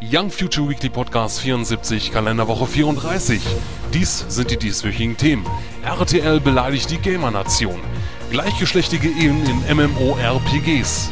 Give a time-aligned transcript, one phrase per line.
[0.00, 3.40] Young Future Weekly Podcast 74, Kalenderwoche 34.
[3.92, 5.46] Dies sind die dieswöchigen Themen.
[5.84, 7.80] RTL beleidigt die Gamer-Nation.
[8.30, 11.10] Gleichgeschlechtige Ehen in MMORPGs.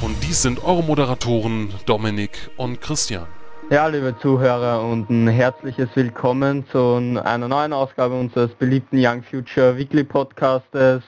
[0.00, 3.26] Und dies sind eure Moderatoren Dominik und Christian.
[3.70, 9.76] Ja, liebe Zuhörer und ein herzliches Willkommen zu einer neuen Ausgabe unseres beliebten Young Future
[9.76, 11.02] Weekly Podcastes.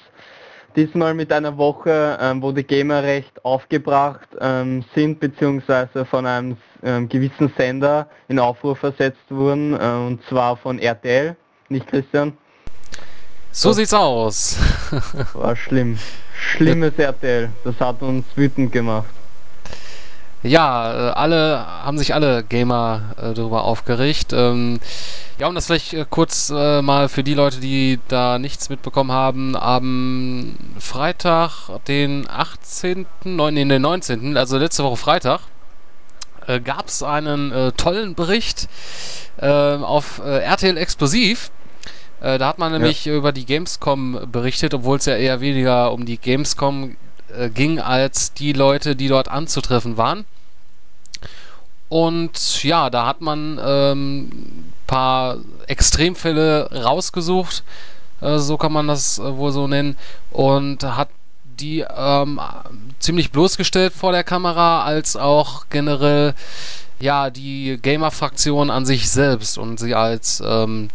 [0.76, 6.56] Diesmal mit einer Woche, ähm, wo die Gamer recht aufgebracht ähm, sind, beziehungsweise von einem
[6.82, 11.36] ähm, gewissen Sender in Aufruhr versetzt wurden, äh, und zwar von RTL,
[11.68, 12.36] nicht Christian?
[13.52, 14.58] So das sieht's aus.
[15.34, 15.96] war schlimm.
[16.36, 17.50] Schlimmes RTL.
[17.62, 19.06] Das hat uns wütend gemacht.
[20.44, 24.34] Ja, äh, alle haben sich alle Gamer äh, darüber aufgeregt.
[24.34, 24.78] Ähm,
[25.38, 29.10] ja, um das vielleicht äh, kurz äh, mal für die Leute, die da nichts mitbekommen
[29.10, 35.40] haben, am Freitag, den 18., nein, nee, den 19., also letzte Woche Freitag,
[36.46, 38.68] äh, gab es einen äh, tollen Bericht
[39.38, 41.50] äh, auf RTL Explosiv.
[42.20, 43.12] Da hat man nämlich ja.
[43.12, 46.96] über die Gamescom berichtet, obwohl es ja eher weniger um die Gamescom
[47.36, 50.24] äh, ging, als die Leute, die dort anzutreffen waren.
[51.94, 55.36] Und ja, da hat man ähm, paar
[55.68, 57.62] Extremfälle rausgesucht,
[58.20, 59.96] äh, so kann man das äh, wohl so nennen,
[60.32, 61.08] und hat
[61.44, 62.40] die ähm,
[62.98, 66.34] ziemlich bloßgestellt vor der Kamera, als auch generell
[66.98, 70.90] ja die Gamer-Fraktion an sich selbst und sie als ähm,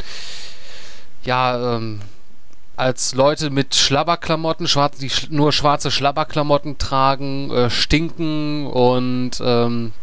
[1.24, 2.02] ja ähm,
[2.76, 9.94] als Leute mit Schlabberklamotten, schwarz, die sch nur schwarze Schlabberklamotten tragen, äh, stinken und ähm,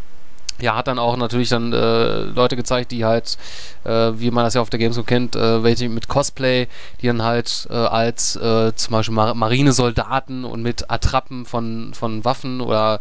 [0.61, 3.37] ja, hat dann auch natürlich dann äh, Leute gezeigt, die halt,
[3.85, 6.69] äh, wie man das ja auf der Gamescom kennt, äh, welche mit Cosplay,
[7.03, 12.25] die dann halt äh, als äh, zum Beispiel Mar Marinesoldaten und mit Attrappen von, von
[12.25, 13.01] Waffen oder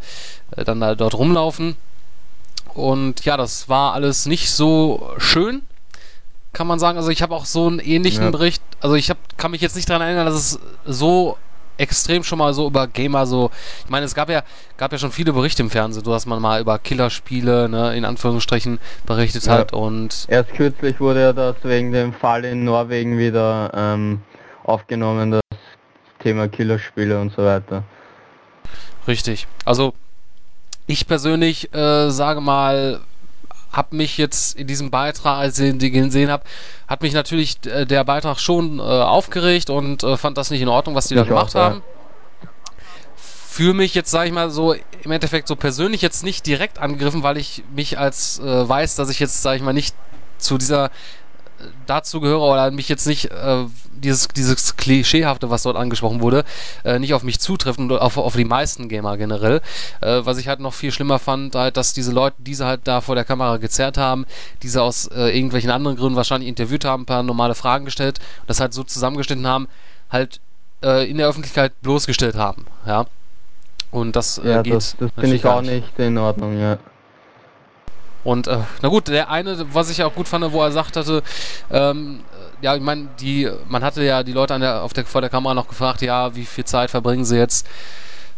[0.56, 1.76] äh, dann da dort rumlaufen.
[2.74, 5.62] Und ja, das war alles nicht so schön,
[6.52, 6.98] kann man sagen.
[6.98, 8.32] Also ich habe auch so einen ähnlichen ja.
[8.32, 11.38] Bericht, also ich hab, kann mich jetzt nicht daran erinnern, dass es so
[11.78, 13.52] extrem schon mal so über Gamer so.
[13.84, 14.44] Ich meine, es gab ja,
[14.78, 18.06] gab ja schon viele Berichte im Fernsehen, so dass man mal über Killerspiele, ne, in
[18.06, 19.54] Anführungsstrichen, berichtet ja.
[19.54, 20.26] hat und.
[20.28, 24.22] Erst kürzlich wurde ja das wegen dem Fall in Norwegen wieder ähm,
[24.64, 25.42] aufgenommen, das
[26.20, 27.84] Thema Killerspiele und so weiter.
[29.08, 29.48] Richtig.
[29.64, 29.94] Also
[30.88, 33.02] ich persönlich äh, sage mal,
[33.76, 36.44] habe mich jetzt in diesem Beitrag, als ich den gesehen habe,
[36.88, 40.70] hat mich natürlich äh, der Beitrag schon äh, aufgeregt und äh, fand das nicht in
[40.70, 41.84] Ordnung, was die da gemacht auch, haben.
[42.42, 42.50] Ja.
[43.16, 47.24] Für mich jetzt, sage ich mal, so im Endeffekt so persönlich jetzt nicht direkt angegriffen,
[47.24, 49.96] weil ich mich als äh, weiß, dass ich jetzt, sage ich mal, nicht
[50.38, 50.92] zu dieser
[51.86, 56.44] dazu gehöre oder mich jetzt nicht äh, dieses, dieses Klischeehafte, was dort angesprochen wurde,
[56.84, 59.62] äh, nicht auf mich zutrifft und auf, auf die meisten Gamer generell.
[60.02, 63.02] Äh, was ich halt noch viel schlimmer fand, halt, dass diese Leute, diese halt da
[63.02, 64.26] vor der Kamera gezerrt haben,
[64.64, 68.60] diese aus äh, irgendwelchen anderen Gründen wahrscheinlich interviewt haben, ein paar normale Fragen gestellt, das
[68.60, 69.68] halt so zusammengeschnitten haben,
[70.10, 70.40] halt
[70.84, 73.06] äh, in der Öffentlichkeit bloßgestellt haben, ja.
[73.92, 74.74] Und das äh, ja, geht.
[74.74, 76.78] Das, das finde ich auch nicht in Ordnung, ja.
[78.26, 81.22] Und äh, na gut, der eine, was ich auch gut fand, wo er sagt hatte,
[81.72, 82.22] ähm,
[82.62, 85.30] ja, ich meine, die, man hatte ja die Leute an der, auf der, vor der
[85.30, 87.68] Kamera noch gefragt, ja, wie viel Zeit verbringen sie jetzt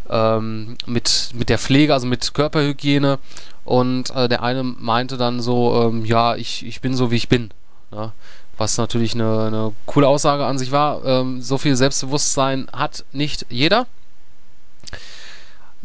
[0.09, 3.17] ähm, mit, mit der Pflege, also mit Körperhygiene.
[3.63, 7.29] Und äh, der eine meinte dann so, ähm, ja, ich, ich bin so, wie ich
[7.29, 7.51] bin.
[7.91, 8.11] Ne?
[8.57, 11.05] Was natürlich eine, eine coole Aussage an sich war.
[11.05, 13.87] Ähm, so viel Selbstbewusstsein hat nicht jeder.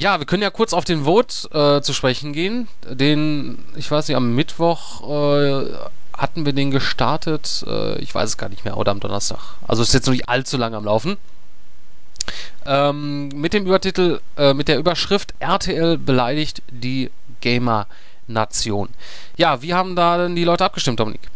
[0.02, 2.66] Ja, wir können ja kurz auf den Vote äh, zu sprechen gehen.
[2.90, 5.76] Den, ich weiß nicht, am Mittwoch äh,
[6.12, 7.64] hatten wir den gestartet.
[7.68, 8.76] Äh, ich weiß es gar nicht mehr.
[8.76, 9.38] Oder am Donnerstag.
[9.64, 11.18] Also ist jetzt noch nicht allzu lange am Laufen.
[12.66, 18.88] Ähm, mit dem Übertitel, äh, mit der Überschrift RTL beleidigt die Gamer-Nation.
[19.36, 21.30] Ja, wie haben da denn die Leute abgestimmt, Dominik?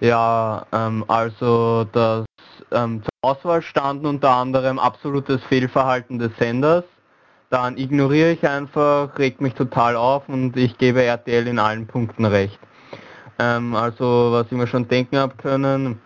[0.00, 2.26] Ja, ähm, also das
[2.72, 6.84] ähm, zur Auswahl standen unter anderem absolutes Fehlverhalten des Senders,
[7.50, 12.24] dann ignoriere ich einfach, regt mich total auf und ich gebe RTL in allen Punkten
[12.24, 12.58] recht.
[13.38, 16.00] Ähm, also was ich mir schon denken habe können,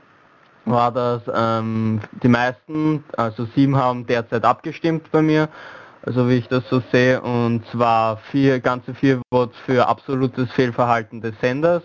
[0.65, 5.49] war, dass ähm, die meisten, also sieben haben derzeit abgestimmt bei mir,
[6.03, 11.21] also wie ich das so sehe, und zwar vier, ganze vier Votes für absolutes Fehlverhalten
[11.21, 11.83] des Senders,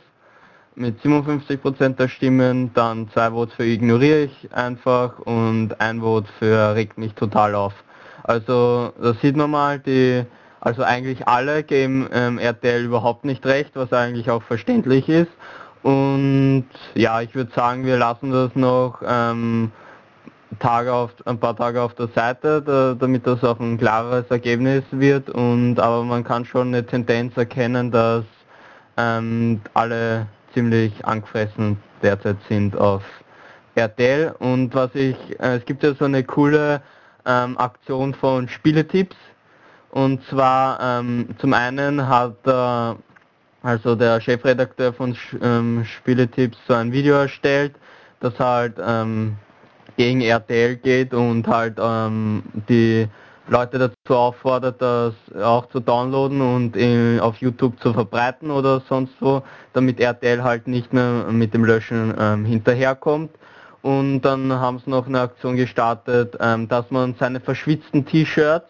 [0.76, 6.76] mit 57% der Stimmen, dann zwei Votes für ignoriere ich einfach und ein Vote für
[6.76, 7.74] regt mich total auf.
[8.24, 10.26] Also da sieht man mal, die,
[10.60, 15.32] also eigentlich alle geben ähm, RTL überhaupt nicht recht, was eigentlich auch verständlich ist.
[15.84, 19.72] Und ja, ich würde sagen, wir lassen das noch ähm,
[20.60, 24.84] Tage auf, ein paar Tage auf der Seite, da, damit das auch ein klareres Ergebnis
[24.92, 25.30] wird.
[25.30, 28.26] Und aber man kann schon eine Tendenz erkennen, dass
[28.98, 33.04] ähm, alle ziemlich angefressen derzeit sind auf
[33.76, 34.34] RTL.
[34.40, 36.82] Und was ich, äh, es gibt ja so eine coole
[37.26, 39.16] ähm, Aktion von Spieletipps.
[39.92, 42.96] Und zwar ähm, zum einen hat äh,
[43.62, 47.76] also der Chefredakteur von ähm, Spieletipps so ein Video erstellt,
[48.20, 49.38] das halt ähm,
[49.98, 53.08] gegen RTL geht und halt ähm, die
[53.48, 59.44] Leute dazu auffordert, das auch zu downloaden und auf YouTube zu verbreiten oder sonst wo,
[59.74, 63.32] damit RTL halt nicht mehr mit dem Löschen ähm, hinterherkommt.
[63.84, 68.70] Und dann haben sie noch eine Aktion gestartet, ähm, dass man seine verschwitzten T-Shirts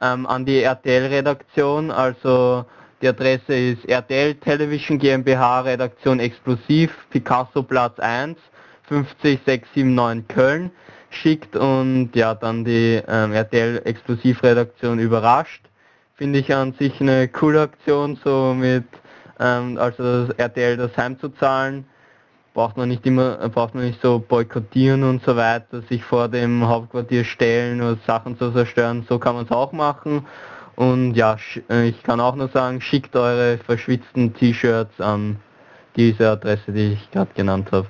[0.00, 2.64] ähm, an die RTL-Redaktion, also
[3.00, 8.38] die Adresse ist RTL Television GmbH, Redaktion Explosiv, Picasso Platz 1,
[8.88, 10.72] 50679 Köln
[11.10, 15.62] schickt und ja dann die ähm, RTL Explosivredaktion überrascht.
[16.14, 18.84] Finde ich an sich eine coole Aktion, so mit
[19.38, 21.84] ähm, also das RTL das heimzuzahlen.
[22.54, 26.66] Braucht man nicht immer, braucht man nicht so boykottieren und so weiter, sich vor dem
[26.66, 30.26] Hauptquartier stellen oder Sachen zu zerstören, so kann man es auch machen.
[30.74, 31.36] Und ja,
[31.68, 35.36] äh, ich kann auch nur sagen, schickt eure verschwitzten T-Shirts an
[35.96, 37.86] diese Adresse, die ich gerade genannt habe.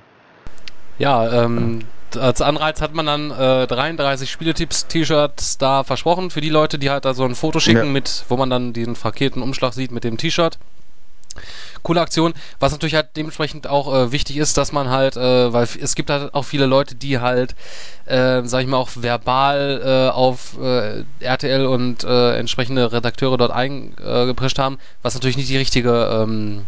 [0.99, 1.81] Ja, ähm,
[2.17, 7.05] als Anreiz hat man dann äh, 33 Spieletipps-T-Shirts da versprochen für die Leute, die halt
[7.05, 7.93] da so ein Foto schicken, ja.
[7.93, 10.59] mit, wo man dann diesen frankierten Umschlag sieht mit dem T-Shirt.
[11.83, 15.67] Coole Aktion, was natürlich halt dementsprechend auch äh, wichtig ist, dass man halt, äh, weil
[15.81, 17.55] es gibt halt auch viele Leute, die halt,
[18.05, 23.53] äh, sag ich mal, auch verbal äh, auf äh, RTL und äh, entsprechende Redakteure dort
[23.53, 26.67] eingeprescht haben, was natürlich nicht die richtige ähm,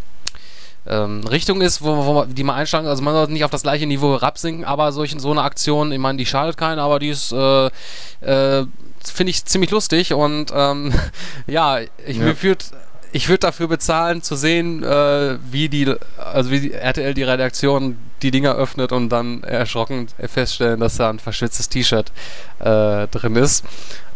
[0.87, 2.87] ähm, Richtung ist, wo, wo die mal einschlagen.
[2.87, 5.99] Also man sollte nicht auf das gleiche Niveau herabsinken, aber solch, so eine Aktion, ich
[5.99, 7.67] meine, die schadet keinen, aber die ist, äh,
[8.21, 8.67] äh,
[9.05, 10.93] finde ich ziemlich lustig und ähm,
[11.47, 12.35] ja, ich ja.
[12.35, 12.73] führt
[13.15, 17.99] ich würde dafür bezahlen, zu sehen, äh, wie die, also wie die RTL die Redaktion
[18.23, 22.11] die Dinger öffnet und dann erschrocken feststellen, dass da ein verschwitztes T-Shirt
[22.61, 23.65] äh, drin ist.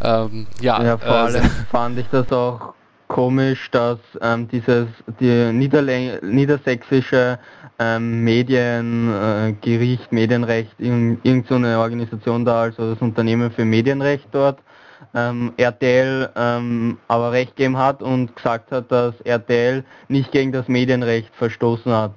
[0.01, 2.73] Ähm, ja, ja, vor äh, allem fand ich das auch
[3.08, 4.88] komisch, dass ähm, dieses
[5.20, 7.38] die Niederlä niedersächsische
[7.79, 14.61] ähm, Mediengericht, äh, Medienrecht, irgendeine so Organisation da, also das Unternehmen für Medienrecht dort,
[15.14, 20.69] ähm, RTL ähm, aber recht gegeben hat und gesagt hat, dass RTL nicht gegen das
[20.69, 22.12] Medienrecht verstoßen hat.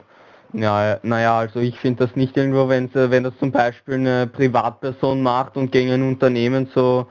[0.54, 5.22] Ja, naja, also ich finde das nicht irgendwo, wenn, wenn das zum Beispiel eine Privatperson
[5.22, 7.06] macht und gegen ein Unternehmen so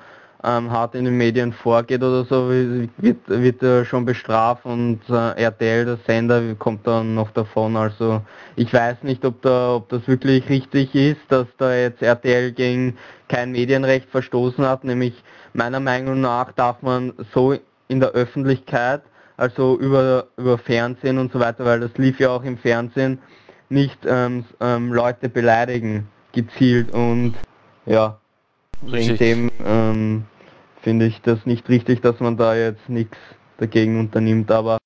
[0.45, 5.43] ähm, hart in den Medien vorgeht oder so, wird, wird er schon bestraft und äh,
[5.43, 7.77] RTL, der Sender, kommt dann noch davon.
[7.77, 8.23] Also
[8.57, 12.97] ich weiß nicht, ob, da, ob das wirklich richtig ist, dass da jetzt RTL gegen
[13.29, 15.23] kein Medienrecht verstoßen hat, nämlich
[15.55, 17.57] meiner Meinung nach darf man so
[17.89, 19.03] in der Öffentlichkeit,
[19.37, 23.19] also über, über Fernsehen und so weiter, weil das lief ja auch im Fernsehen,
[23.71, 26.93] nicht ähm, ähm, Leute beleidigen, gezielt.
[26.93, 27.35] Und
[27.87, 28.18] ja,
[28.83, 29.21] Richtig.
[29.21, 30.25] Wegen dem ähm,
[30.83, 33.17] finde ich das nicht richtig, dass man da jetzt nichts
[33.59, 34.79] dagegen unternimmt, aber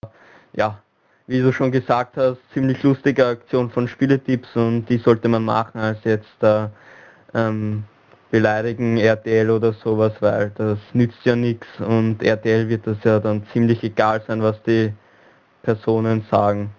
[0.54, 0.82] ja,
[1.26, 5.78] wie du schon gesagt hast, ziemlich lustige Aktion von Spieletipps und die sollte man machen
[5.80, 6.70] als jetzt da
[7.34, 7.84] ähm,
[8.30, 13.46] beleidigen RTL oder sowas, weil das nützt ja nichts und RTL wird das ja dann
[13.52, 14.93] ziemlich egal sein, was die
[15.62, 16.70] Personen sagen.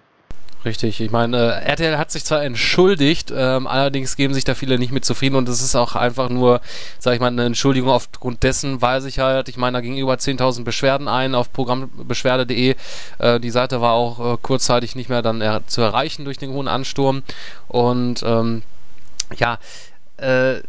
[0.66, 4.80] Richtig, ich meine, äh, RTL hat sich zwar entschuldigt, ähm, allerdings geben sich da viele
[4.80, 6.62] nicht mit zufrieden und es ist auch einfach nur,
[7.00, 10.14] sag ich mal, eine Entschuldigung aufgrund dessen, weil sich halt, ich meine, da gingen über
[10.14, 12.76] 10.000 Beschwerden ein auf programmbeschwerde.de.
[13.20, 16.52] Äh, die Seite war auch äh, kurzzeitig nicht mehr dann er zu erreichen durch den
[16.52, 17.24] hohen Ansturm
[17.68, 18.64] und ähm,
[19.36, 19.60] ja,
[20.16, 20.62] äh,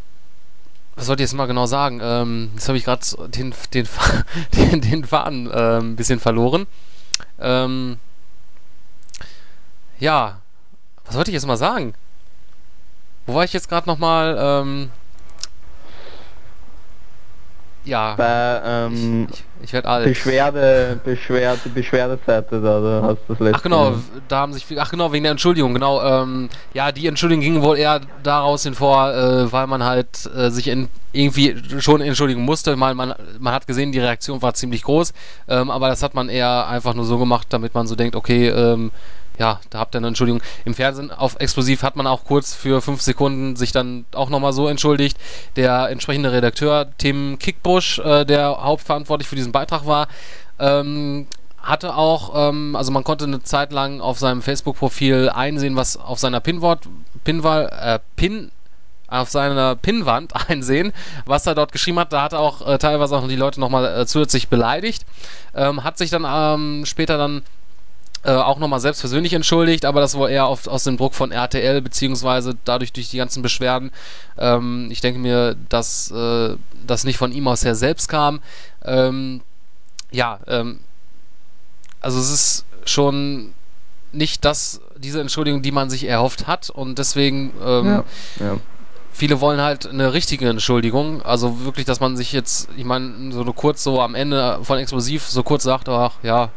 [0.97, 2.01] was sollte ich jetzt mal genau sagen?
[2.03, 3.87] Ähm, jetzt habe ich gerade den, den,
[4.55, 6.67] den, den Faden äh, ein bisschen verloren.
[7.39, 7.97] Ähm,
[9.99, 10.39] ja,
[11.05, 11.93] was wollte ich jetzt mal sagen?
[13.25, 14.35] Wo war ich jetzt gerade nochmal?
[14.37, 14.89] Ähm,
[17.85, 18.15] ja.
[18.15, 20.05] Bei, ähm, ich, ich, ich werde alt.
[20.05, 23.93] Beschwerde, Beschwerde, Beschwerdeseite da, da hast du das letzte Ach genau,
[24.27, 27.77] da haben sich, ach genau, wegen der Entschuldigung, genau, ähm, ja, die Entschuldigung ging wohl
[27.77, 32.75] eher daraus hinvor, äh, weil man halt äh, sich in, irgendwie schon entschuldigen musste.
[32.75, 35.13] Man, man, man hat gesehen, die Reaktion war ziemlich groß,
[35.47, 38.49] ähm, aber das hat man eher einfach nur so gemacht, damit man so denkt, okay,
[38.49, 38.91] ähm,
[39.39, 40.41] ja, da habt ihr eine Entschuldigung.
[40.63, 44.53] Im Fernsehen auf Explosiv hat man auch kurz für fünf Sekunden sich dann auch nochmal
[44.53, 45.17] so entschuldigt.
[45.55, 50.07] Der entsprechende Redakteur Tim Kickbusch, äh, der hauptverantwortlich für diesen Beitrag war,
[50.59, 51.27] ähm,
[51.61, 56.19] hatte auch, ähm, also man konnte eine Zeit lang auf seinem Facebook-Profil einsehen, was auf
[56.19, 56.87] seiner Pinwort,
[57.23, 58.51] Pinwahl, äh, Pin
[59.07, 60.93] auf seiner Pinnwand einsehen,
[61.25, 62.13] was er dort geschrieben hat.
[62.13, 65.05] Da hat er auch äh, teilweise auch die Leute nochmal äh, zusätzlich beleidigt.
[65.53, 67.43] Ähm, hat sich dann ähm, später dann
[68.25, 71.31] äh, auch nochmal selbst persönlich entschuldigt, aber das war eher auf, aus dem Druck von
[71.31, 73.91] RTL, beziehungsweise dadurch durch die ganzen Beschwerden.
[74.37, 76.55] Ähm, ich denke mir, dass äh,
[76.85, 78.41] das nicht von ihm aus her selbst kam.
[78.83, 79.41] Ähm,
[80.11, 80.79] ja, ähm,
[82.01, 83.53] also es ist schon
[84.11, 88.03] nicht das, diese Entschuldigung, die man sich erhofft hat und deswegen ähm, ja.
[88.39, 88.57] Ja
[89.15, 91.21] viele wollen halt eine richtige Entschuldigung.
[91.21, 95.23] Also wirklich, dass man sich jetzt, ich meine, so kurz so am Ende von Explosiv
[95.23, 96.49] so kurz sagt, ach ja,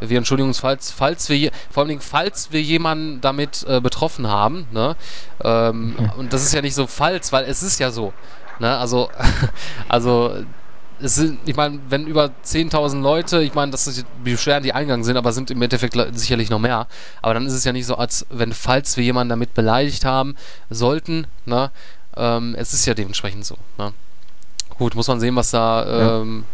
[0.00, 4.66] wir entschuldigen uns, falls, falls wir, vor allem, falls wir jemanden damit äh, betroffen haben,
[4.72, 4.96] ne?
[5.44, 8.14] Ähm, und das ist ja nicht so falls, weil es ist ja so.
[8.60, 8.74] Ne?
[8.74, 9.10] Also,
[9.88, 10.32] also
[10.98, 14.72] es sind, ich meine, wenn über 10.000 Leute, ich meine, das ist die Beschwerden, die
[14.72, 16.86] eingegangen sind, aber sind im Endeffekt sicherlich noch mehr.
[17.20, 20.36] Aber dann ist es ja nicht so, als wenn, falls wir jemanden damit beleidigt haben
[20.70, 21.70] sollten, ne,
[22.16, 23.56] ähm, es ist ja dementsprechend so.
[23.78, 23.92] Ne?
[24.78, 26.44] Gut, muss man sehen, was da, ähm,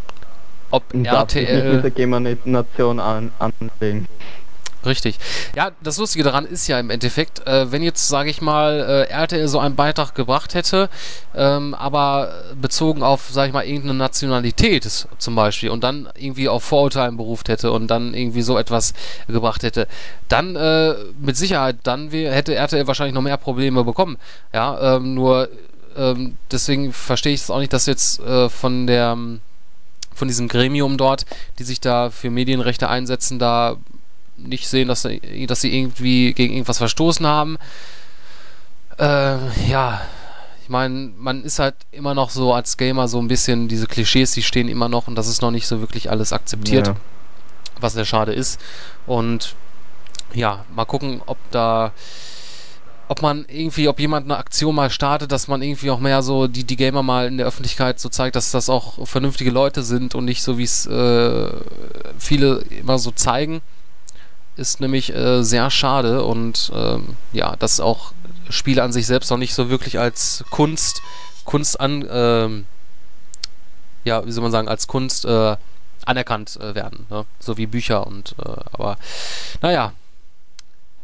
[0.71, 1.83] ob Und RTL...
[1.83, 4.09] Mit der Nation an, anlegen.
[4.85, 5.19] Richtig.
[5.55, 9.13] Ja, das Lustige daran ist ja im Endeffekt, äh, wenn jetzt, sage ich mal, äh,
[9.13, 10.89] RTL so einen Beitrag gebracht hätte,
[11.37, 16.65] ähm, aber bezogen auf, sage ich mal, irgendeine Nationalität zum Beispiel und dann irgendwie auf
[16.65, 18.93] Vorurteilen beruft hätte und dann irgendwie so etwas
[19.29, 19.87] gebracht hätte,
[20.29, 24.19] dann äh, mit Sicherheit, dann wär, hätte RTL wahrscheinlich noch mehr Probleme bekommen.
[24.53, 25.49] Ja, ähm, nur
[25.97, 29.17] ähm, deswegen verstehe ich es auch nicht, dass jetzt äh, von der
[30.15, 31.25] von diesem Gremium dort,
[31.59, 33.77] die sich da für Medienrechte einsetzen, da
[34.37, 37.59] nicht sehen, dass, dass sie irgendwie gegen irgendwas verstoßen haben.
[38.99, 39.37] Äh,
[39.69, 40.03] ja,
[40.63, 44.33] ich meine, man ist halt immer noch so als Gamer so ein bisschen, diese Klischees,
[44.33, 46.97] die stehen immer noch und das ist noch nicht so wirklich alles akzeptiert, ja.
[47.81, 48.61] was sehr schade ist.
[49.07, 49.55] Und
[50.35, 51.93] ja, mal gucken, ob da,
[53.09, 56.47] ob man irgendwie, ob jemand eine Aktion mal startet, dass man irgendwie auch mehr so
[56.47, 60.15] die, die Gamer mal in der Öffentlichkeit so zeigt, dass das auch vernünftige Leute sind
[60.15, 61.51] und nicht so, wie es äh,
[62.19, 63.63] viele immer so zeigen
[64.57, 68.13] ist nämlich äh, sehr schade und ähm, ja, dass auch
[68.51, 71.01] Spiele an sich selbst noch nicht so wirklich als Kunst,
[71.45, 72.67] Kunst an, ähm,
[74.05, 75.57] ja, wie soll man sagen, als Kunst äh,
[76.05, 77.25] anerkannt äh, werden, ne?
[77.39, 78.99] so wie Bücher und, äh, aber
[79.63, 79.93] naja,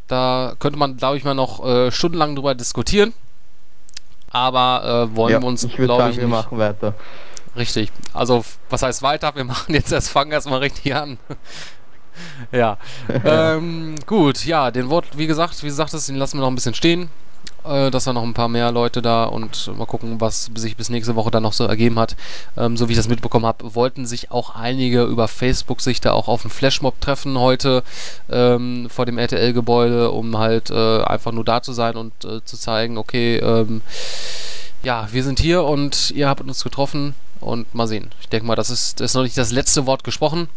[0.09, 3.15] da könnte man, glaube ich, mal noch äh, stundenlang drüber diskutieren,
[4.31, 6.29] aber äh, wollen ja, wir uns, glaube ich, nicht.
[6.29, 6.95] machen weiter.
[7.57, 7.91] Richtig.
[8.13, 9.35] Also, was heißt weiter?
[9.35, 11.19] Wir machen jetzt erst, fangen erstmal richtig an
[12.53, 12.79] ja.
[13.25, 16.75] ähm, gut, ja, den Wort, wie gesagt, wie gesagt, den lassen wir noch ein bisschen
[16.75, 17.11] stehen.
[17.65, 20.91] Äh, dass da noch ein paar mehr Leute da und mal gucken, was sich bis
[20.91, 22.17] nächste Woche dann noch so ergeben hat.
[22.57, 26.13] Ähm, so wie ich das mitbekommen habe, wollten sich auch einige über Facebook sich da
[26.13, 27.83] auch auf einen Flashmob treffen heute
[28.31, 32.57] ähm, vor dem RTL-Gebäude, um halt äh, einfach nur da zu sein und äh, zu
[32.57, 33.83] zeigen, okay, ähm,
[34.83, 38.11] ja, wir sind hier und ihr habt uns getroffen und mal sehen.
[38.21, 40.49] Ich denke mal, das ist, das ist noch nicht das letzte Wort gesprochen.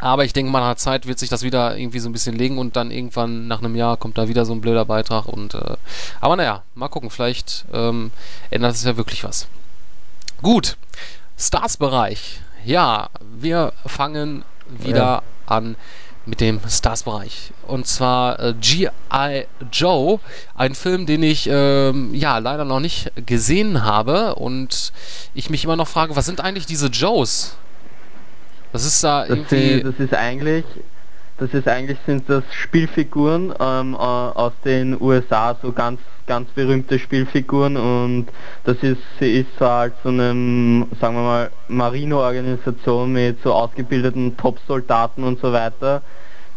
[0.00, 2.58] Aber ich denke mal, nach Zeit wird sich das wieder irgendwie so ein bisschen legen
[2.58, 5.76] und dann irgendwann nach einem Jahr kommt da wieder so ein blöder Beitrag und äh,
[6.20, 8.12] aber naja, mal gucken, vielleicht ähm,
[8.50, 9.48] ändert es ja wirklich was.
[10.40, 10.76] Gut,
[11.36, 12.40] Stars-Bereich.
[12.64, 15.22] Ja, wir fangen wieder ja.
[15.46, 15.76] an
[16.26, 17.52] mit dem Stars-Bereich.
[17.66, 19.46] Und zwar äh, G.I.
[19.72, 20.20] Joe,
[20.54, 24.92] ein Film, den ich ähm, ja leider noch nicht gesehen habe und
[25.34, 27.56] ich mich immer noch frage, was sind eigentlich diese Joes?
[28.72, 29.82] Das ist da irgendwie.
[29.82, 30.64] das ist eigentlich,
[31.38, 36.98] das ist eigentlich sind das Spielfiguren ähm, äh, aus den USA, so ganz ganz berühmte
[36.98, 38.26] Spielfiguren und
[38.64, 44.36] das ist sie ist so halt so einem, sagen wir mal, Marino-Organisation mit so ausgebildeten
[44.36, 46.02] Top-Soldaten und so weiter,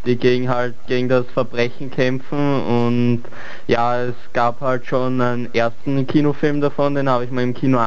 [0.06, 3.24] die gegen halt gegen das Verbrechen kämpfen und
[3.68, 7.80] ja, es gab halt schon einen ersten Kinofilm davon, den habe ich mir im Kino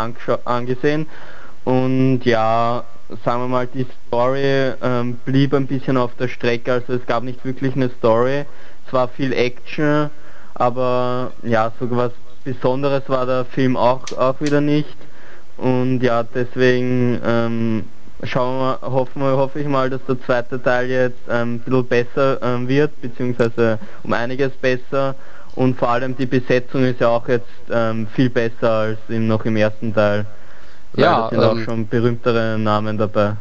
[0.47, 1.07] angesehen
[1.65, 2.85] und ja,
[3.25, 7.23] sagen wir mal, die Story ähm, blieb ein bisschen auf der Strecke, also es gab
[7.23, 8.45] nicht wirklich eine Story.
[8.87, 10.11] Es war viel Action,
[10.55, 12.13] aber ja, sogar was
[12.45, 14.97] Besonderes war der Film auch, auch wieder nicht.
[15.57, 17.85] Und ja, deswegen ähm,
[18.25, 21.87] schauen wir, hoffen wir, hoffe ich mal, dass der zweite Teil jetzt ähm, ein bisschen
[21.87, 25.15] besser ähm, wird, beziehungsweise um einiges besser.
[25.55, 29.45] Und vor allem die Besetzung ist ja auch jetzt ähm, viel besser als im, noch
[29.45, 30.27] im ersten Teil.
[30.97, 33.37] Ja, da sind ähm, auch schon berühmtere Namen dabei.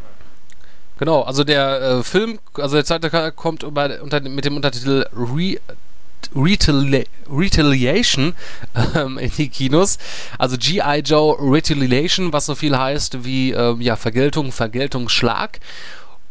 [0.97, 5.05] Genau, also der äh, Film, also der zweite Teil kommt über, unter, mit dem Untertitel
[5.15, 5.57] Re
[6.35, 8.33] Retali Retaliation
[8.95, 9.97] ähm, in die Kinos.
[10.37, 11.01] Also G.I.
[11.03, 15.59] Joe Retaliation, was so viel heißt wie ähm, ja, Vergeltung, Vergeltungsschlag.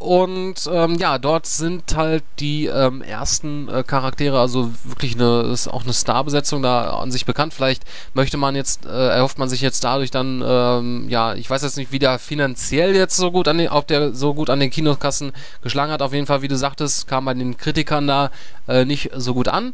[0.02, 5.68] Und ähm, ja, dort sind halt die ähm, ersten äh, Charaktere, also wirklich eine, ist
[5.68, 7.54] auch eine Starbesetzung da an sich bekannt.
[7.54, 11.62] Vielleicht möchte man jetzt, äh, erhofft man sich jetzt dadurch dann, ähm, ja, ich weiß
[11.62, 14.58] jetzt nicht, wie der finanziell jetzt so gut an den, auf der so gut an
[14.58, 15.30] den Kinokassen
[15.62, 16.02] geschlagen hat.
[16.02, 18.32] Auf jeden Fall, wie du sagtest, kam bei den Kritikern da
[18.66, 19.72] äh, nicht so gut an.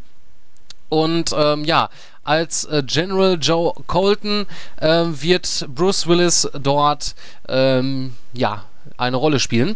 [0.91, 1.89] Und ähm, ja,
[2.23, 4.45] als äh, General Joe Colton
[4.77, 7.15] äh, wird Bruce Willis dort
[7.49, 8.65] ähm, ja
[8.99, 9.75] eine Rolle spielen.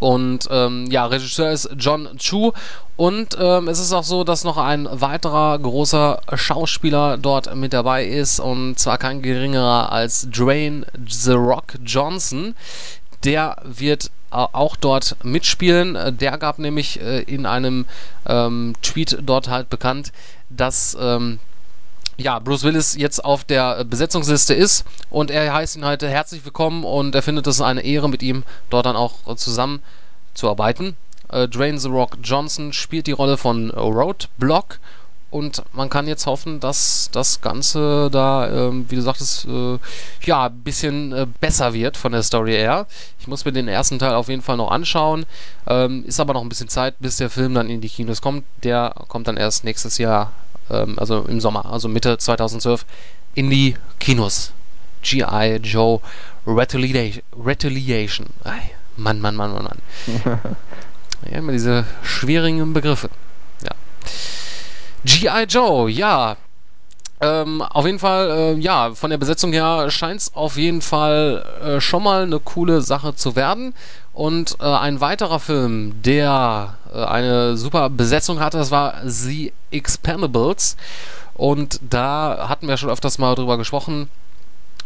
[0.00, 2.52] Und ähm, ja, Regisseur ist John Chu.
[2.96, 8.04] Und ähm, es ist auch so, dass noch ein weiterer großer Schauspieler dort mit dabei
[8.04, 8.40] ist.
[8.40, 12.54] Und zwar kein geringerer als Dwayne The Rock Johnson.
[13.24, 16.16] Der wird äh, auch dort mitspielen.
[16.18, 17.86] Der gab nämlich äh, in einem
[18.26, 20.12] ähm, Tweet dort halt bekannt,
[20.48, 21.38] dass ähm,
[22.20, 26.84] ja, Bruce Willis jetzt auf der Besetzungsliste ist und er heißt ihn heute herzlich willkommen
[26.84, 29.82] und er findet es eine Ehre, mit ihm dort dann auch zusammen
[30.34, 30.96] zu arbeiten.
[31.30, 34.78] Äh, The Rock Johnson spielt die Rolle von Roadblock
[35.30, 39.78] und man kann jetzt hoffen, dass das Ganze da, ähm, wie du sagtest, äh,
[40.22, 42.86] ja, ein bisschen äh, besser wird von der Story her.
[43.18, 45.24] Ich muss mir den ersten Teil auf jeden Fall noch anschauen.
[45.66, 48.44] Ähm, ist aber noch ein bisschen Zeit, bis der Film dann in die Kinos kommt.
[48.64, 50.32] Der kommt dann erst nächstes Jahr
[50.70, 52.84] ähm, also im Sommer, also Mitte 2012,
[53.34, 54.52] in die Kinos.
[55.02, 55.60] G.I.
[55.62, 56.00] Joe
[56.46, 57.22] Retaliation.
[57.44, 58.26] Retaliation.
[58.44, 59.78] Ay, Mann, Mann, Mann, Mann, Mann.
[61.30, 63.08] ja, immer diese schwierigen Begriffe.
[63.62, 63.70] Ja.
[65.04, 65.44] G.I.
[65.44, 66.36] Joe, ja.
[67.22, 71.44] Ähm, auf jeden Fall, äh, ja, von der Besetzung her scheint es auf jeden Fall
[71.62, 73.74] äh, schon mal eine coole Sache zu werden.
[74.20, 80.76] Und äh, ein weiterer Film, der äh, eine super Besetzung hatte, das war The Expendables.
[81.32, 84.10] Und da hatten wir schon öfters mal drüber gesprochen.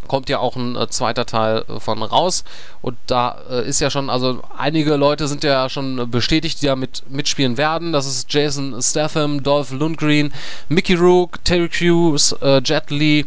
[0.06, 2.44] Kommt ja auch ein äh, zweiter Teil äh, von raus.
[2.80, 6.76] Und da äh, ist ja schon, also einige Leute sind ja schon bestätigt, die da
[6.76, 7.92] mit, mitspielen werden.
[7.92, 10.32] Das ist Jason Statham, Dolph Lundgren,
[10.68, 13.26] Mickey Rourke, Terry Crews, äh, Jet Li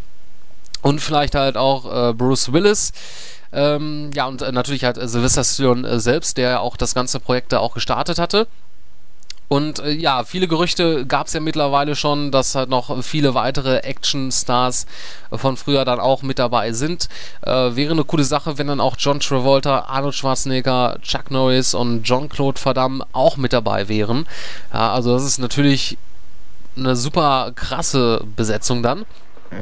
[0.84, 2.94] und vielleicht halt auch Bruce Willis.
[3.54, 6.94] Ähm, ja, und äh, natürlich halt äh, Sylvester Stallone äh, selbst, der ja auch das
[6.94, 8.48] ganze Projekt da auch gestartet hatte.
[9.50, 13.78] Und äh, ja, viele Gerüchte gab es ja mittlerweile schon, dass halt noch viele weitere
[13.78, 14.86] Action-Stars
[15.32, 17.08] von früher dann auch mit dabei sind.
[17.42, 22.04] Äh, wäre eine coole Sache, wenn dann auch John Travolta, Arnold Schwarzenegger, Chuck Norris und
[22.04, 24.28] John-Claude Van Damme auch mit dabei wären.
[24.74, 25.98] Ja, also das ist natürlich
[26.76, 29.06] eine super krasse Besetzung dann.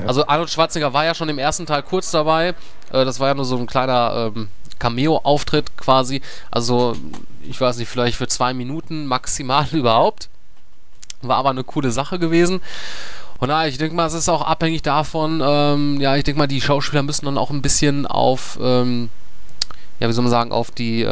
[0.07, 2.49] Also Arnold Schwarzenegger war ja schon im ersten Teil kurz dabei.
[2.91, 6.21] Äh, das war ja nur so ein kleiner ähm, Cameo-Auftritt quasi.
[6.51, 6.95] Also
[7.43, 10.29] ich weiß nicht, vielleicht für zwei Minuten maximal überhaupt.
[11.21, 12.61] War aber eine coole Sache gewesen.
[13.39, 16.47] Und ja, ich denke mal, es ist auch abhängig davon, ähm, ja, ich denke mal,
[16.47, 19.09] die Schauspieler müssen dann auch ein bisschen auf, ähm,
[19.99, 21.05] ja, wie soll man sagen, auf die,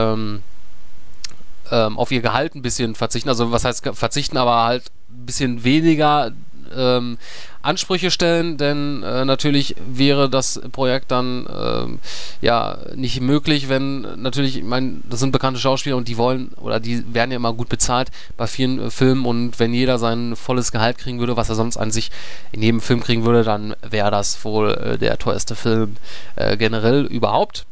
[1.69, 3.29] auf ihr Gehalt ein bisschen verzichten.
[3.29, 6.31] Also was heißt verzichten, aber halt ein bisschen weniger
[6.75, 7.17] ähm,
[7.61, 11.99] Ansprüche stellen, denn äh, natürlich wäre das Projekt dann ähm,
[12.41, 16.79] ja nicht möglich, wenn natürlich, ich meine, das sind bekannte Schauspieler und die wollen oder
[16.79, 20.71] die werden ja immer gut bezahlt bei vielen äh, Filmen und wenn jeder sein volles
[20.71, 22.11] Gehalt kriegen würde, was er sonst an sich
[22.51, 25.95] in jedem Film kriegen würde, dann wäre das wohl äh, der teuerste Film
[26.35, 27.65] äh, generell überhaupt.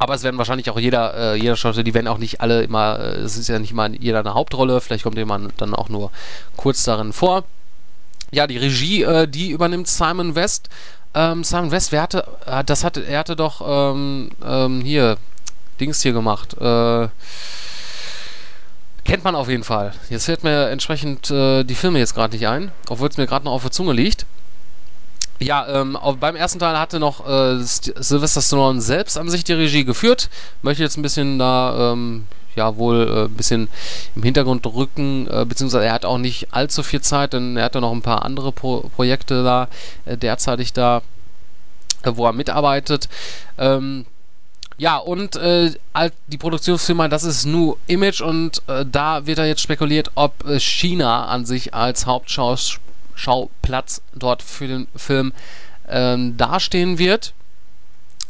[0.00, 2.98] Aber es werden wahrscheinlich auch jeder, äh, jeder Schauspieler, die werden auch nicht alle immer,
[2.98, 6.10] äh, es ist ja nicht mal jeder eine Hauptrolle, vielleicht kommt jemand dann auch nur
[6.56, 7.44] kurz darin vor.
[8.30, 10.68] Ja, die Regie, äh, die übernimmt Simon West.
[11.14, 15.16] Ähm, Simon West, wer hatte, äh, das hatte, er hatte doch ähm, ähm, hier
[15.80, 16.54] Dings hier gemacht.
[16.60, 17.08] Äh,
[19.04, 19.92] kennt man auf jeden Fall.
[20.08, 23.44] Jetzt fällt mir entsprechend äh, die Filme jetzt gerade nicht ein, obwohl es mir gerade
[23.44, 24.26] noch auf der Zunge liegt.
[25.40, 29.84] Ja, ähm, beim ersten Teil hatte noch äh, Sylvester Stallone selbst an sich die Regie
[29.84, 30.28] geführt.
[30.60, 33.68] Möchte jetzt ein bisschen da ähm, ja wohl äh, ein bisschen
[34.14, 37.80] im Hintergrund rücken, äh, beziehungsweise er hat auch nicht allzu viel Zeit, denn er hatte
[37.80, 39.68] noch ein paar andere Pro Projekte da
[40.04, 41.02] äh, derzeitig da,
[42.02, 43.08] äh, wo er mitarbeitet.
[43.58, 44.06] Ähm,
[44.78, 45.72] ja, und äh,
[46.28, 51.26] die Produktionsfirma, das ist New Image und äh, da wird da jetzt spekuliert, ob China
[51.26, 55.34] an sich als Hauptschauplatz dort für den Film
[55.86, 57.34] ähm, dastehen wird.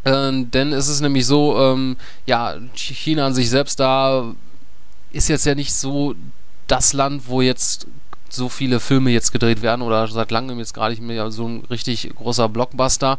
[0.04, 4.34] Ähm, denn es ist nämlich so, ähm, ja, China an sich selbst da
[5.12, 6.14] ist jetzt ja nicht so
[6.66, 7.86] das Land, wo jetzt
[8.28, 11.64] so viele Filme jetzt gedreht werden oder seit langem jetzt gerade nicht mehr so ein
[11.68, 13.18] richtig großer Blockbuster.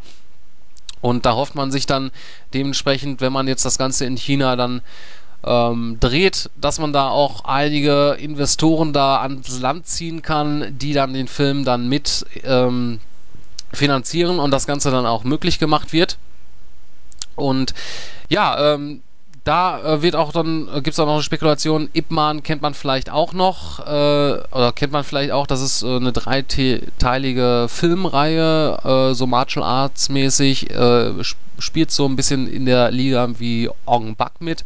[1.02, 2.12] Und da hofft man sich dann
[2.54, 4.82] dementsprechend, wenn man jetzt das Ganze in China dann
[5.44, 11.13] ähm, dreht, dass man da auch einige Investoren da ans Land ziehen kann, die dann
[11.13, 13.00] den Film dann mit ähm,
[13.74, 16.17] finanzieren und das Ganze dann auch möglich gemacht wird.
[17.36, 17.74] Und
[18.30, 19.02] ja, ähm,
[19.44, 22.62] da äh, wird auch dann, äh, gibt es auch noch eine Spekulation, Ip Man kennt
[22.62, 27.65] man vielleicht auch noch, äh, oder kennt man vielleicht auch, das ist äh, eine dreiteilige
[27.67, 31.12] Filmreihe, äh, so Martial Arts mäßig, äh,
[31.58, 34.63] spielt so ein bisschen in der Liga wie Ong Bak mit.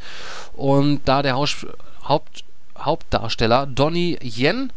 [0.54, 1.65] Und da der Haus
[2.08, 2.43] Haupt
[2.78, 4.71] Hauptdarsteller Donnie Yen,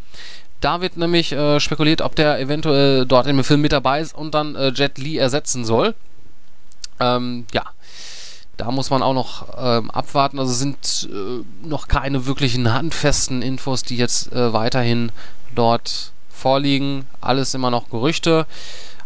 [0.61, 4.57] da wird nämlich spekuliert, ob der eventuell dort im Film mit dabei ist und dann
[4.75, 5.95] Jet Li ersetzen soll.
[7.01, 7.65] Ähm, ja,
[8.59, 10.39] da muss man auch noch ähm, abwarten.
[10.39, 15.11] Also sind äh, noch keine wirklichen handfesten Infos, die jetzt äh, weiterhin
[15.55, 17.07] dort vorliegen.
[17.21, 18.47] Alles immer noch Gerüchte.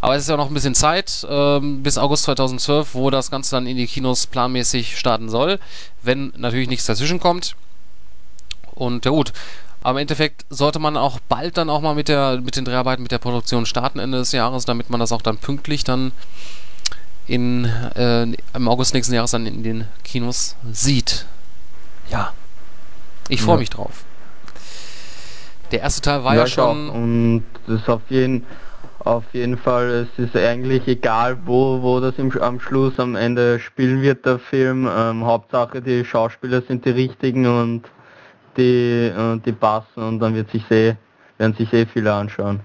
[0.00, 3.52] Aber es ist ja noch ein bisschen Zeit ähm, bis August 2012, wo das Ganze
[3.52, 5.60] dann in die Kinos planmäßig starten soll,
[6.02, 7.54] wenn natürlich nichts dazwischen kommt.
[8.74, 9.32] Und ja gut,
[9.82, 13.02] aber im Endeffekt sollte man auch bald dann auch mal mit der mit den Dreharbeiten,
[13.02, 16.10] mit der Produktion starten Ende des Jahres, damit man das auch dann pünktlich dann
[17.26, 21.26] in, äh, im August nächsten Jahres dann in den Kinos sieht.
[22.10, 22.32] Ja.
[23.28, 23.60] Ich freue ja.
[23.60, 24.04] mich drauf.
[25.70, 26.90] Der erste Teil war ja, ja schon.
[26.90, 26.94] Auch.
[26.94, 28.44] Und das ist auf jeden,
[28.98, 33.58] auf jeden Fall, es ist eigentlich egal, wo, wo das im, am Schluss, am Ende
[33.58, 34.88] spielen wird, der Film.
[34.94, 37.84] Ähm, Hauptsache, die Schauspieler sind die richtigen und
[38.56, 40.96] die, äh, die passen und dann wird sich sehr,
[41.38, 42.60] werden sich sehr viele anschauen.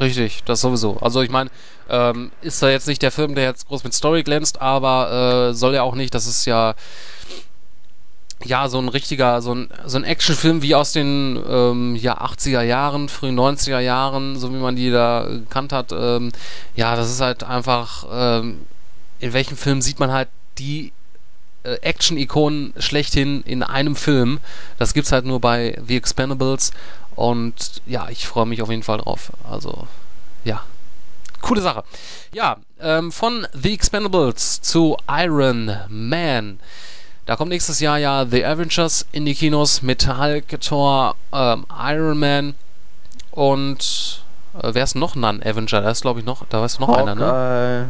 [0.00, 0.96] Richtig, das sowieso.
[1.00, 1.50] Also ich meine,
[1.90, 5.54] ähm, ist da jetzt nicht der Film, der jetzt groß mit Story glänzt, aber äh,
[5.54, 6.74] soll ja auch nicht, das ist ja
[8.44, 12.62] ja, so ein richtiger, so ein, so ein Actionfilm wie aus den ähm, ja, 80er
[12.62, 15.92] Jahren, frühen 90er Jahren, so wie man die da gekannt hat.
[15.92, 16.32] Ähm,
[16.74, 18.60] ja, das ist halt einfach, ähm,
[19.18, 20.92] in welchem Film sieht man halt die
[21.64, 24.40] äh, Action-Ikonen schlechthin in einem Film.
[24.78, 26.72] Das gibt's halt nur bei The Expendables.
[27.16, 29.32] Und ja, ich freue mich auf jeden Fall drauf.
[29.48, 29.86] Also,
[30.44, 30.62] ja.
[31.40, 31.84] Coole Sache.
[32.32, 36.60] Ja, ähm, von The Expendables zu Iron Man.
[37.26, 42.18] Da kommt nächstes Jahr ja The Avengers in die Kinos mit Hulk, Thor, ähm, Iron
[42.18, 42.54] Man
[43.30, 44.24] und
[44.60, 45.82] äh, wer ist noch ein Avenger?
[45.82, 47.02] Da ist glaube ich noch, da ist noch Hawkeye.
[47.02, 47.88] einer, ne?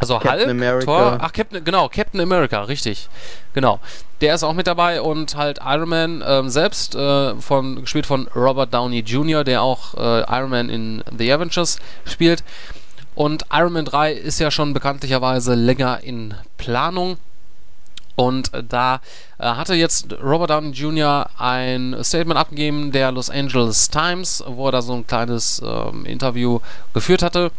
[0.00, 0.84] Also Captain Hulk, America.
[0.86, 3.08] Thor, ach Captain, genau, Captain America, richtig,
[3.52, 3.80] genau.
[4.22, 8.26] Der ist auch mit dabei und halt Iron Man ähm, selbst, äh, von, gespielt von
[8.34, 12.42] Robert Downey Jr., der auch äh, Iron Man in The Avengers spielt.
[13.14, 17.18] Und Iron Man 3 ist ja schon bekanntlicherweise länger in Planung.
[18.16, 19.00] Und da
[19.38, 21.28] äh, hatte jetzt Robert Downey Jr.
[21.38, 26.60] ein Statement abgegeben der Los Angeles Times, wo er da so ein kleines ähm, Interview
[26.94, 27.50] geführt hatte.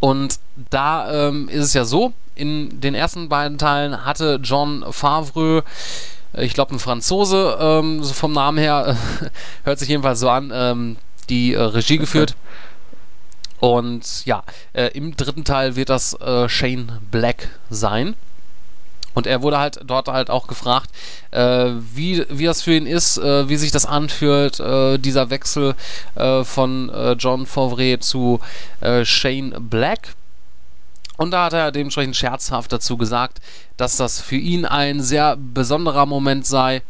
[0.00, 0.38] Und
[0.70, 5.62] da ähm, ist es ja so, in den ersten beiden Teilen hatte John Favreau,
[6.32, 8.96] äh, ich glaube ein Franzose, ähm, so vom Namen her,
[9.64, 10.96] hört sich jedenfalls so an, ähm,
[11.28, 12.36] die äh, Regie geführt.
[13.60, 18.14] Und ja, äh, im dritten Teil wird das äh, Shane Black sein.
[19.14, 20.90] Und er wurde halt dort halt auch gefragt,
[21.32, 25.74] äh, wie, wie das für ihn ist, wie sich das anfühlt, äh, dieser Wechsel
[26.44, 28.38] von John Favre zu
[29.02, 30.14] Shane Black.
[31.18, 33.40] Und da hat er dementsprechend scherzhaft dazu gesagt,
[33.76, 36.82] dass das für ihn ein sehr besonderer Moment sei.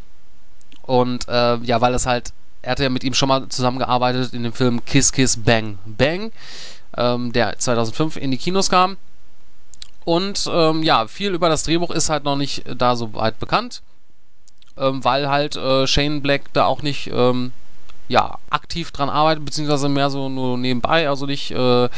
[0.83, 4.53] Und ja, weil es halt, er hatte ja mit ihm schon mal zusammengearbeitet in dem
[4.53, 6.31] Film Kiss Kiss Bang Bang,
[6.97, 8.97] ähm, der 2005 in die Kinos kam.
[10.05, 13.39] Und ähm, ja, viel über das Drehbuch ist halt noch nicht äh, da so weit
[13.39, 13.81] bekannt,
[14.77, 17.51] ähm, weil halt äh, Shane Black da auch nicht ähm,
[18.07, 21.89] ja, aktiv dran arbeitet, beziehungsweise mehr so nur nebenbei, also nicht äh,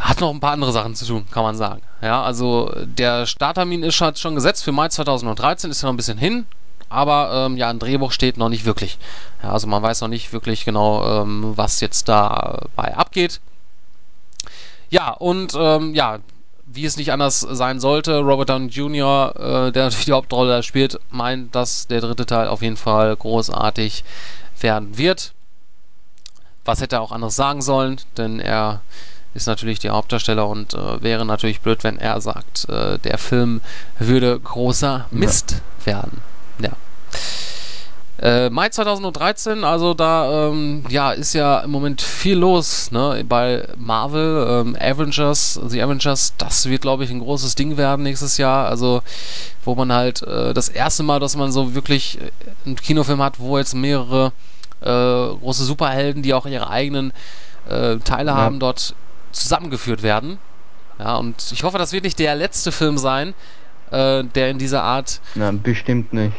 [0.00, 1.82] hat noch ein paar andere Sachen zu tun, kann man sagen.
[2.02, 5.98] Ja, also der Starttermin ist halt schon gesetzt für Mai 2013, ist ja noch ein
[5.98, 6.46] bisschen hin,
[6.88, 8.98] aber ähm, ja, ein Drehbuch steht noch nicht wirklich.
[9.42, 13.40] Ja, also man weiß noch nicht wirklich genau, ähm, was jetzt dabei abgeht.
[14.88, 16.18] Ja, und ähm, ja,
[16.72, 20.98] wie es nicht anders sein sollte, Robert Downey Jr., äh, der natürlich die Hauptrolle spielt,
[21.10, 24.04] meint, dass der dritte Teil auf jeden Fall großartig
[24.60, 25.32] werden wird.
[26.64, 28.82] Was hätte er auch anderes sagen sollen, denn er
[29.34, 33.60] ist natürlich der Hauptdarsteller und äh, wäre natürlich blöd, wenn er sagt, äh, der Film
[33.98, 35.92] würde großer Mist ja.
[35.92, 36.20] werden.
[36.60, 36.70] Ja.
[38.20, 43.24] Äh, Mai 2013, also da ähm, ja, ist ja im Moment viel los ne?
[43.26, 48.36] bei Marvel, ähm, Avengers, The Avengers, das wird glaube ich ein großes Ding werden nächstes
[48.36, 48.66] Jahr.
[48.68, 49.00] Also
[49.64, 52.30] wo man halt äh, das erste Mal, dass man so wirklich äh,
[52.66, 54.32] einen Kinofilm hat, wo jetzt mehrere
[54.82, 57.14] äh, große Superhelden, die auch ihre eigenen
[57.70, 58.36] äh, Teile ja.
[58.36, 58.94] haben, dort
[59.32, 60.38] zusammengeführt werden.
[60.98, 63.34] Ja, und ich hoffe, das wird nicht der letzte Film sein,
[63.90, 65.20] äh, der in dieser Art.
[65.34, 66.36] Na, bestimmt nicht.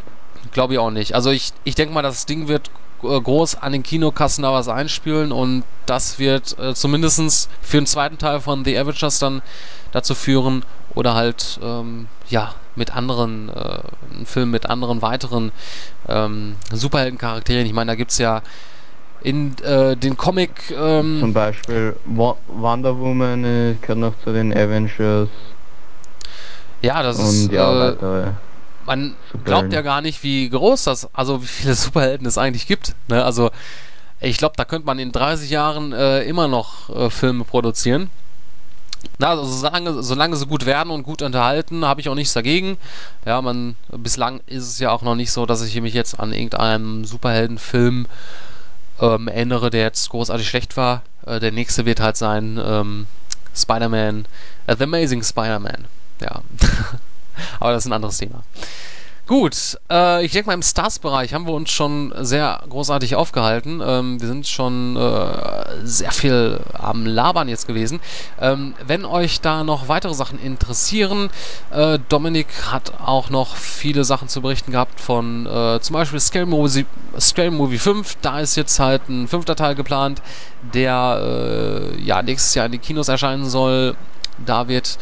[0.52, 1.16] Glaube ich auch nicht.
[1.16, 2.70] Also ich, ich denke mal, das Ding wird
[3.04, 7.86] äh, groß an den Kinokassen da was einspielen und das wird äh, zumindest für den
[7.88, 9.42] zweiten Teil von The Avengers dann
[9.92, 13.80] dazu führen oder halt, ähm, ja, mit anderen, äh,
[14.12, 15.52] ein Film mit anderen weiteren
[16.08, 17.66] ähm, Superheldencharakteren.
[17.66, 18.42] Ich meine, da gibt es ja
[19.22, 20.72] in äh, den Comic.
[20.72, 25.30] Ähm, Zum Beispiel Wonder Woman äh, gehört noch zu den Avengers.
[26.82, 27.52] Ja, das ist.
[27.52, 28.32] Ja, äh,
[28.86, 32.96] man glaubt ja gar nicht, wie groß das, also wie viele Superhelden es eigentlich gibt.
[33.08, 33.24] Ne?
[33.24, 33.52] Also
[34.20, 38.10] ich glaube, da könnte man in 30 Jahren äh, immer noch äh, Filme produzieren.
[39.18, 42.78] Na, also solange, solange sie gut werden und gut unterhalten, habe ich auch nichts dagegen.
[43.26, 46.32] Ja, man, bislang ist es ja auch noch nicht so, dass ich mich jetzt an
[46.32, 48.06] irgendeinem Superheldenfilm
[49.02, 51.04] ähm, erinnere, der jetzt großartig schlecht war.
[51.26, 53.08] Äh, der nächste wird halt sein ähm,
[53.56, 54.26] Spider-Man,
[54.70, 55.86] uh, The Amazing Spider-Man.
[56.22, 56.42] Ja.
[57.60, 58.44] Aber das ist ein anderes Thema.
[59.32, 63.82] Gut, äh, ich denke mal im Stars-Bereich haben wir uns schon sehr großartig aufgehalten.
[63.82, 68.02] Ähm, wir sind schon äh, sehr viel am Labern jetzt gewesen.
[68.42, 71.30] Ähm, wenn euch da noch weitere Sachen interessieren,
[71.74, 76.46] äh, Dominik hat auch noch viele Sachen zu berichten gehabt von äh, zum Beispiel Scale
[76.46, 76.86] Movie,
[77.18, 78.18] Scale Movie 5.
[78.22, 80.22] Da ist jetzt halt ein fünfter Teil geplant,
[80.74, 83.96] der äh, ja nächstes Jahr in die Kinos erscheinen soll.
[84.46, 84.98] Da wird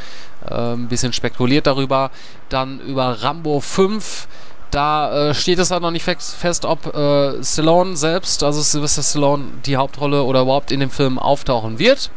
[0.48, 2.12] ein bisschen spekuliert darüber.
[2.50, 4.28] Dann über Rambo 5.
[4.72, 9.02] Da äh, steht es halt noch nicht fest, fest ob äh, Stallone selbst, also Sylvester
[9.02, 12.12] Stallone, die Hauptrolle oder überhaupt in dem Film auftauchen wird.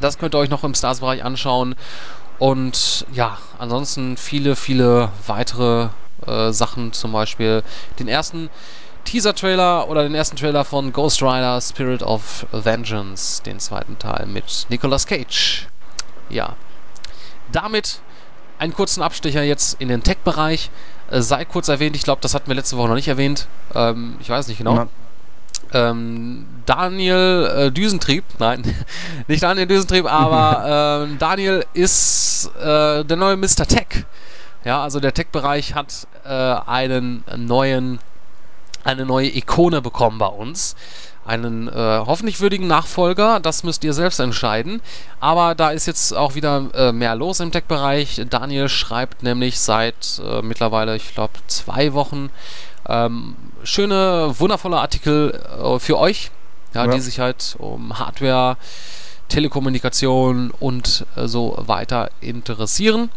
[0.00, 1.74] Das könnt ihr euch noch im Stars-Bereich anschauen.
[2.38, 5.88] Und ja, ansonsten viele, viele weitere
[6.26, 7.62] äh, Sachen, zum Beispiel
[7.98, 8.50] den ersten
[9.04, 14.66] Teaser-Trailer oder den ersten Trailer von Ghost Rider Spirit of Vengeance, den zweiten Teil mit
[14.68, 15.66] Nicolas Cage.
[16.28, 16.56] Ja,
[17.56, 18.00] damit
[18.58, 20.70] einen kurzen Abstecher jetzt in den Tech-Bereich.
[21.10, 23.48] Äh, sei kurz erwähnt, ich glaube, das hatten wir letzte Woche noch nicht erwähnt.
[23.74, 24.86] Ähm, ich weiß nicht genau.
[25.72, 28.62] Ähm, Daniel äh, Düsentrieb, nein,
[29.26, 33.66] nicht Daniel Düsentrieb, aber äh, Daniel ist äh, der neue Mr.
[33.66, 34.04] Tech.
[34.64, 37.98] Ja, also der Tech-Bereich hat äh, einen neuen,
[38.84, 40.76] eine neue Ikone bekommen bei uns
[41.26, 41.72] einen äh,
[42.06, 43.40] hoffentlich würdigen Nachfolger.
[43.40, 44.80] Das müsst ihr selbst entscheiden.
[45.20, 48.22] Aber da ist jetzt auch wieder äh, mehr los im Tech-Bereich.
[48.30, 52.30] Daniel schreibt nämlich seit äh, mittlerweile, ich glaube, zwei Wochen
[52.88, 53.34] ähm,
[53.64, 56.30] schöne, wundervolle Artikel äh, für euch,
[56.74, 56.90] ja, ja.
[56.90, 58.56] die sich halt um Hardware,
[59.28, 63.10] Telekommunikation und äh, so weiter interessieren.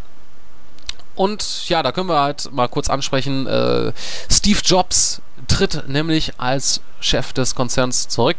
[1.16, 3.46] Und ja, da können wir halt mal kurz ansprechen.
[3.46, 3.92] Äh,
[4.32, 8.38] Steve Jobs tritt nämlich als Chef des Konzerns zurück.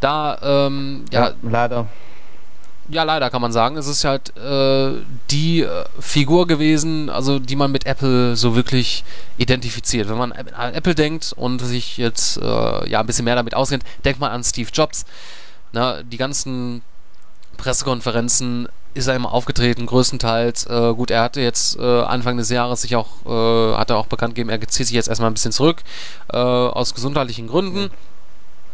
[0.00, 1.86] Da, ähm, ja, ja, leider.
[2.88, 3.76] Ja, leider kann man sagen.
[3.76, 4.94] Es ist halt äh,
[5.30, 9.04] die äh, Figur gewesen, also die man mit Apple so wirklich
[9.38, 10.08] identifiziert.
[10.08, 13.84] Wenn man an Apple denkt und sich jetzt äh, ja ein bisschen mehr damit auskennt,
[14.04, 15.04] denkt man an Steve Jobs.
[15.72, 16.82] Na, die ganzen
[17.58, 20.66] Pressekonferenzen ist er immer aufgetreten, größtenteils.
[20.66, 24.06] Äh, gut, er hatte jetzt äh, Anfang des Jahres sich auch, äh, hat er auch
[24.06, 25.82] bekannt gegeben, er zieht sich jetzt erstmal ein bisschen zurück,
[26.32, 27.90] äh, aus gesundheitlichen Gründen.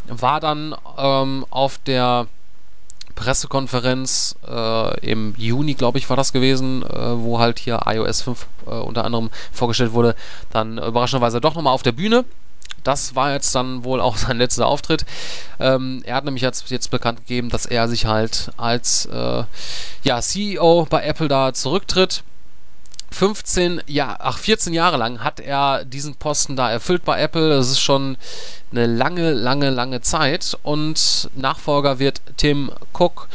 [0.08, 2.26] War dann ähm, auf der
[3.16, 8.46] Pressekonferenz äh, im Juni, glaube ich, war das gewesen, äh, wo halt hier iOS 5
[8.66, 10.16] unter anderem vorgestellt wurde,
[10.50, 12.24] dann überraschenderweise doch nochmal auf der Bühne
[12.86, 15.04] das war jetzt dann wohl auch sein letzter Auftritt.
[15.58, 19.44] Ähm, er hat nämlich jetzt, jetzt bekannt gegeben, dass er sich halt als äh,
[20.02, 22.22] ja, CEO bei Apple da zurücktritt.
[23.10, 27.50] 15, ja, ach, 14 Jahre lang hat er diesen Posten da erfüllt bei Apple.
[27.50, 28.16] Das ist schon
[28.72, 30.58] eine lange, lange, lange Zeit.
[30.62, 33.28] Und Nachfolger wird Tim Cook.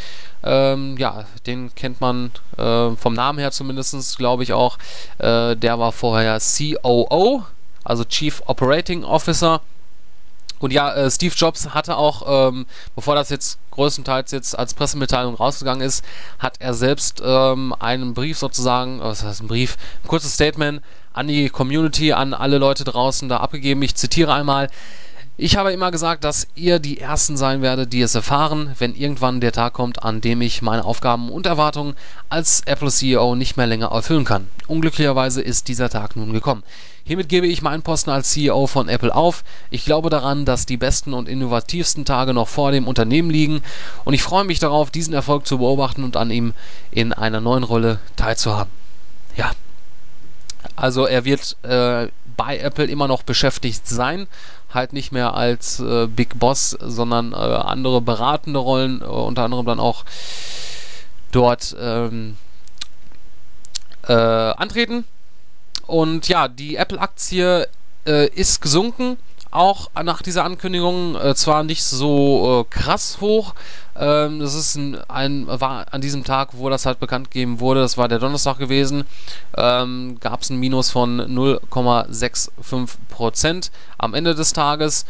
[0.44, 4.78] Ähm, ja, den kennt man äh, vom Namen her zumindest, glaube ich auch.
[5.20, 7.46] Äh, der war vorher COO
[7.84, 9.62] also Chief Operating Officer.
[10.60, 15.34] Und ja, äh, Steve Jobs hatte auch, ähm, bevor das jetzt größtenteils jetzt als Pressemitteilung
[15.34, 16.06] rausgegangen ist,
[16.38, 21.28] hat er selbst ähm, einen Brief sozusagen, was heißt ein Brief, ein kurzes Statement an
[21.28, 23.82] die Community, an alle Leute draußen da abgegeben.
[23.82, 24.70] Ich zitiere einmal.
[25.38, 29.42] Ich habe immer gesagt, dass ihr die Ersten sein werdet, die es erfahren, wenn irgendwann
[29.42, 31.96] der Tag kommt, an dem ich meine Aufgaben und Erwartungen
[32.30, 34.48] als Apple CEO nicht mehr länger erfüllen kann.
[34.68, 36.64] Unglücklicherweise ist dieser Tag nun gekommen.
[37.04, 39.44] Hiermit gebe ich meinen Posten als CEO von Apple auf.
[39.72, 43.64] Ich glaube daran, dass die besten und innovativsten Tage noch vor dem Unternehmen liegen
[44.04, 46.54] und ich freue mich darauf, diesen Erfolg zu beobachten und an ihm
[46.92, 48.72] in einer neuen Rolle teilzuhaben.
[49.36, 49.52] Ja.
[50.76, 54.28] Also er wird äh, bei Apple immer noch beschäftigt sein,
[54.74, 59.66] halt nicht mehr als äh, Big Boss, sondern äh, andere beratende Rollen, äh, unter anderem
[59.66, 60.06] dann auch
[61.32, 62.38] dort ähm,
[64.08, 65.06] äh, antreten.
[65.88, 67.68] Und ja, die Apple-Aktie
[68.06, 69.18] äh, ist gesunken.
[69.52, 73.54] Auch nach dieser Ankündigung äh, zwar nicht so äh, krass hoch.
[73.96, 77.82] Ähm, das ist ein, ein, war an diesem Tag, wo das halt bekannt gegeben wurde,
[77.82, 79.04] das war der Donnerstag gewesen,
[79.58, 85.06] ähm, gab es ein Minus von 0,65% am Ende des Tages.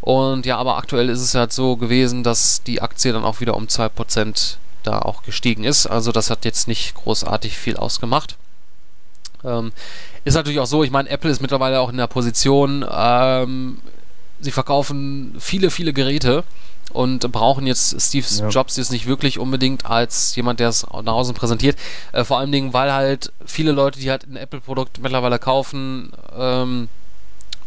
[0.00, 3.54] Und ja, aber aktuell ist es halt so gewesen, dass die Aktie dann auch wieder
[3.54, 5.86] um 2% da auch gestiegen ist.
[5.86, 8.36] Also das hat jetzt nicht großartig viel ausgemacht.
[9.44, 9.72] Ähm,
[10.24, 13.78] ist natürlich auch so, ich meine, Apple ist mittlerweile auch in der Position, ähm,
[14.40, 16.44] sie verkaufen viele, viele Geräte
[16.92, 18.48] und brauchen jetzt Steve ja.
[18.48, 21.76] Jobs jetzt nicht wirklich unbedingt als jemand, der es nach außen präsentiert.
[22.12, 26.88] Äh, vor allen Dingen, weil halt viele Leute, die halt ein Apple-Produkt mittlerweile kaufen, ähm,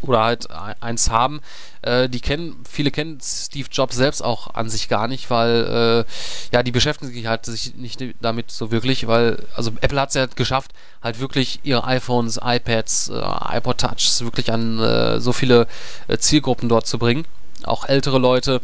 [0.02, 0.48] oder halt
[0.82, 1.42] eins haben,
[1.82, 6.56] äh, die kennen, viele kennen Steve Jobs selbst auch an sich gar nicht, weil äh,
[6.56, 10.16] ja, die beschäftigen sich halt sich nicht damit so wirklich, weil, also Apple hat es
[10.16, 10.72] ja geschafft,
[11.04, 15.68] halt wirklich ihre iPhones, iPads, äh, iPod Touchs wirklich an äh, so viele
[16.08, 17.26] äh, Zielgruppen dort zu bringen,
[17.64, 18.62] auch ältere Leute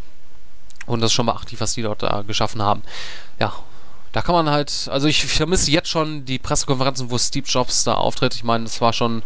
[0.85, 2.81] und das ist schon beachtlich, was die dort da geschaffen haben.
[3.39, 3.53] Ja,
[4.11, 7.93] da kann man halt, also ich vermisse jetzt schon die Pressekonferenzen, wo Steve Jobs da
[7.93, 8.35] auftritt.
[8.35, 9.23] Ich meine, das war schon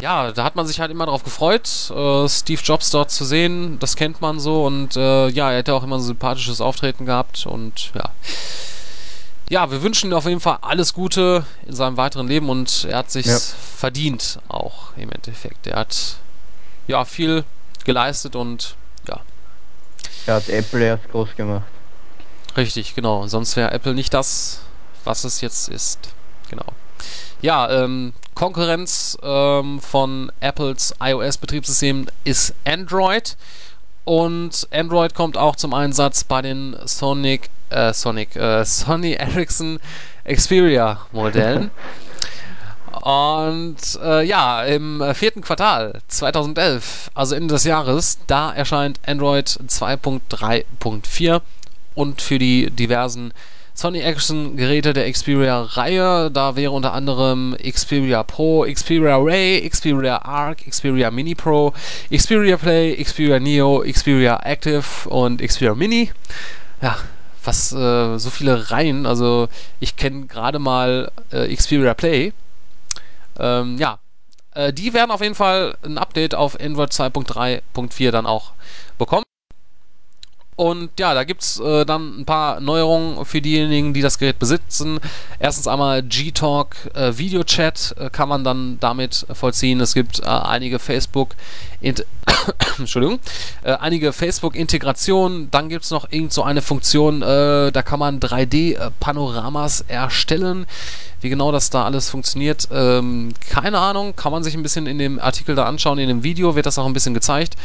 [0.00, 3.78] ja, da hat man sich halt immer darauf gefreut, äh, Steve Jobs dort zu sehen.
[3.78, 7.46] Das kennt man so und äh, ja, er hätte auch immer ein sympathisches Auftreten gehabt
[7.46, 8.10] und ja.
[9.50, 12.98] Ja, wir wünschen ihm auf jeden Fall alles Gute in seinem weiteren Leben und er
[12.98, 13.36] hat sich ja.
[13.76, 15.66] verdient auch im Endeffekt.
[15.66, 16.16] Er hat
[16.86, 17.44] ja viel
[17.84, 18.76] geleistet und
[19.08, 19.20] ja.
[20.26, 21.64] Er hat Apple erst groß gemacht.
[22.56, 23.26] Richtig, genau.
[23.26, 24.60] Sonst wäre Apple nicht das,
[25.04, 25.98] was es jetzt ist.
[26.48, 26.66] Genau.
[27.42, 33.36] Ja, ähm, Konkurrenz ähm, von Apples iOS-Betriebssystem ist Android.
[34.04, 39.78] Und Android kommt auch zum Einsatz bei den Sonic, äh, Sonic, äh, Sony Ericsson
[40.24, 41.70] Xperia Modellen.
[43.02, 51.42] Und äh, ja, im vierten Quartal 2011, also Ende des Jahres, da erscheint Android 2.3.4
[51.94, 53.34] und für die diversen
[53.80, 56.30] Sony Action Geräte der Xperia-Reihe.
[56.30, 61.72] Da wäre unter anderem Xperia Pro, Xperia Ray, Xperia Arc, Xperia Mini Pro,
[62.14, 66.10] Xperia Play, Xperia Neo, Xperia Active und Xperia Mini.
[66.82, 66.98] Ja,
[67.42, 69.06] was äh, so viele Reihen.
[69.06, 69.48] Also
[69.80, 72.34] ich kenne gerade mal äh, Xperia Play.
[73.38, 73.98] Ähm, ja,
[74.52, 78.52] äh, die werden auf jeden Fall ein Update auf Android 2.3.4 dann auch
[78.98, 79.24] bekommen.
[80.60, 84.38] Und ja, da gibt es äh, dann ein paar Neuerungen für diejenigen, die das Gerät
[84.38, 85.00] besitzen.
[85.38, 89.80] Erstens einmal G-Talk äh, Video Chat äh, kann man dann damit vollziehen.
[89.80, 91.34] Es gibt äh, einige Facebook
[92.78, 93.20] Entschuldigung,
[93.62, 95.50] äh, einige Facebook-Integrationen.
[95.50, 100.66] Dann gibt es noch irgend so eine Funktion, äh, da kann man 3D-Panoramas erstellen.
[101.22, 104.16] Wie genau das da alles funktioniert, ähm, keine Ahnung.
[104.16, 105.98] Kann man sich ein bisschen in dem Artikel da anschauen.
[105.98, 107.56] In dem Video wird das auch ein bisschen gezeigt.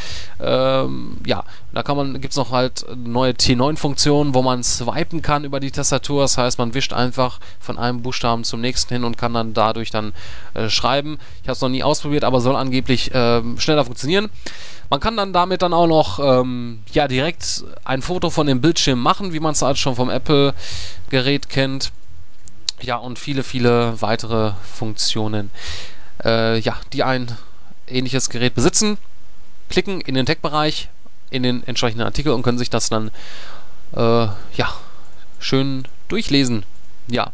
[0.42, 5.44] Ähm, ja, da kann man, gibt es noch halt neue T9-Funktionen, wo man swipen kann
[5.44, 6.22] über die Tastatur.
[6.22, 9.92] Das heißt, man wischt einfach von einem Buchstaben zum nächsten hin und kann dann dadurch
[9.92, 10.14] dann
[10.54, 11.20] äh, schreiben.
[11.42, 14.30] Ich habe es noch nie ausprobiert, aber soll angeblich äh, schneller funktionieren.
[14.90, 19.02] Man kann dann damit dann auch noch ähm, ja direkt ein Foto von dem Bildschirm
[19.02, 21.92] machen, wie man es halt schon vom Apple-Gerät kennt.
[22.80, 25.52] Ja, und viele, viele weitere Funktionen,
[26.24, 27.38] äh, ja, die ein
[27.86, 28.98] ähnliches Gerät besitzen.
[29.68, 30.88] Klicken in den Tech-Bereich,
[31.36, 33.12] in den entsprechenden Artikel und können sich das dann,
[33.96, 34.74] äh, ja,
[35.40, 36.64] schön durchlesen.
[37.08, 37.32] Ja,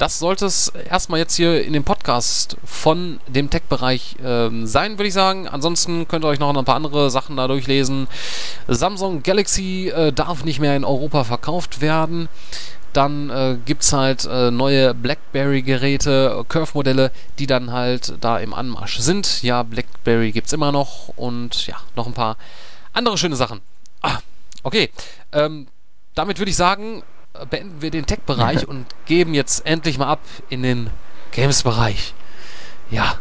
[0.00, 5.08] das sollte es erstmal jetzt hier in dem Podcast von dem Tech-Bereich ähm, sein, würde
[5.08, 5.46] ich sagen.
[5.46, 8.08] Ansonsten könnt ihr euch noch ein paar andere Sachen da durchlesen.
[8.66, 12.30] Samsung Galaxy äh, darf nicht mehr in Europa verkauft werden.
[12.94, 19.00] Dann äh, gibt es halt äh, neue BlackBerry-Geräte, Curve-Modelle, die dann halt da im Anmarsch
[19.00, 19.42] sind.
[19.42, 22.38] Ja, BlackBerry gibt es immer noch und ja, noch ein paar
[22.92, 23.60] andere schöne Sachen.
[24.02, 24.18] Ah,
[24.62, 24.90] okay.
[25.32, 25.68] Ähm,
[26.14, 27.02] damit würde ich sagen,
[27.48, 30.90] beenden wir den Tech-Bereich und geben jetzt endlich mal ab in den
[31.32, 32.14] Games-Bereich.
[32.90, 33.18] Ja.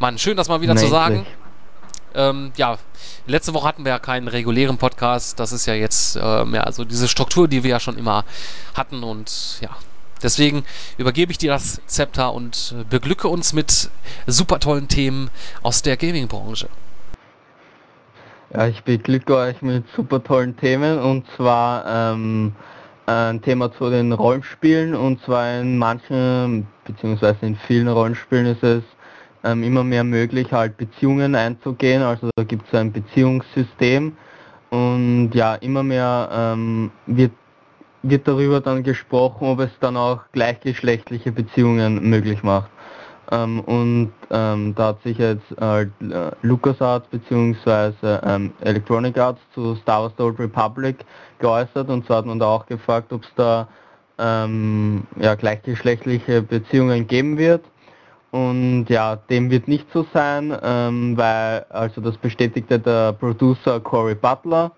[0.00, 0.90] Mann, schön, das mal wieder Nächlich.
[0.90, 1.26] zu sagen.
[2.14, 2.78] Ähm, ja,
[3.26, 5.38] letzte Woche hatten wir ja keinen regulären Podcast.
[5.40, 8.24] Das ist ja jetzt äh, mehr also diese Struktur, die wir ja schon immer
[8.74, 9.02] hatten.
[9.02, 9.70] Und ja,
[10.22, 10.64] deswegen
[10.96, 13.90] übergebe ich dir das Zepter und beglücke uns mit
[14.26, 15.30] super tollen Themen
[15.62, 16.68] aus der Gaming-Branche.
[18.56, 22.52] Ja, ich beglücke euch mit super tollen Themen und zwar ähm,
[23.04, 28.84] ein Thema zu den Rollenspielen und zwar in manchen beziehungsweise in vielen Rollenspielen ist es
[29.42, 32.02] ähm, immer mehr möglich, halt Beziehungen einzugehen.
[32.02, 34.16] Also da gibt es ein Beziehungssystem
[34.70, 37.32] und ja, immer mehr ähm, wird,
[38.04, 42.70] wird darüber dann gesprochen, ob es dann auch gleichgeschlechtliche Beziehungen möglich macht.
[43.34, 45.86] Ähm, und ähm, da hat sich jetzt äh,
[46.42, 47.92] LucasArts bzw.
[48.22, 51.04] Ähm, Electronic Arts zu Star Wars The Old Republic
[51.38, 53.68] geäußert und zwar hat man da auch gefragt, ob es da
[54.18, 57.64] ähm, ja, gleichgeschlechtliche Beziehungen geben wird.
[58.30, 64.16] Und ja, dem wird nicht so sein, ähm, weil, also das bestätigte der Producer Cory
[64.16, 64.72] Butler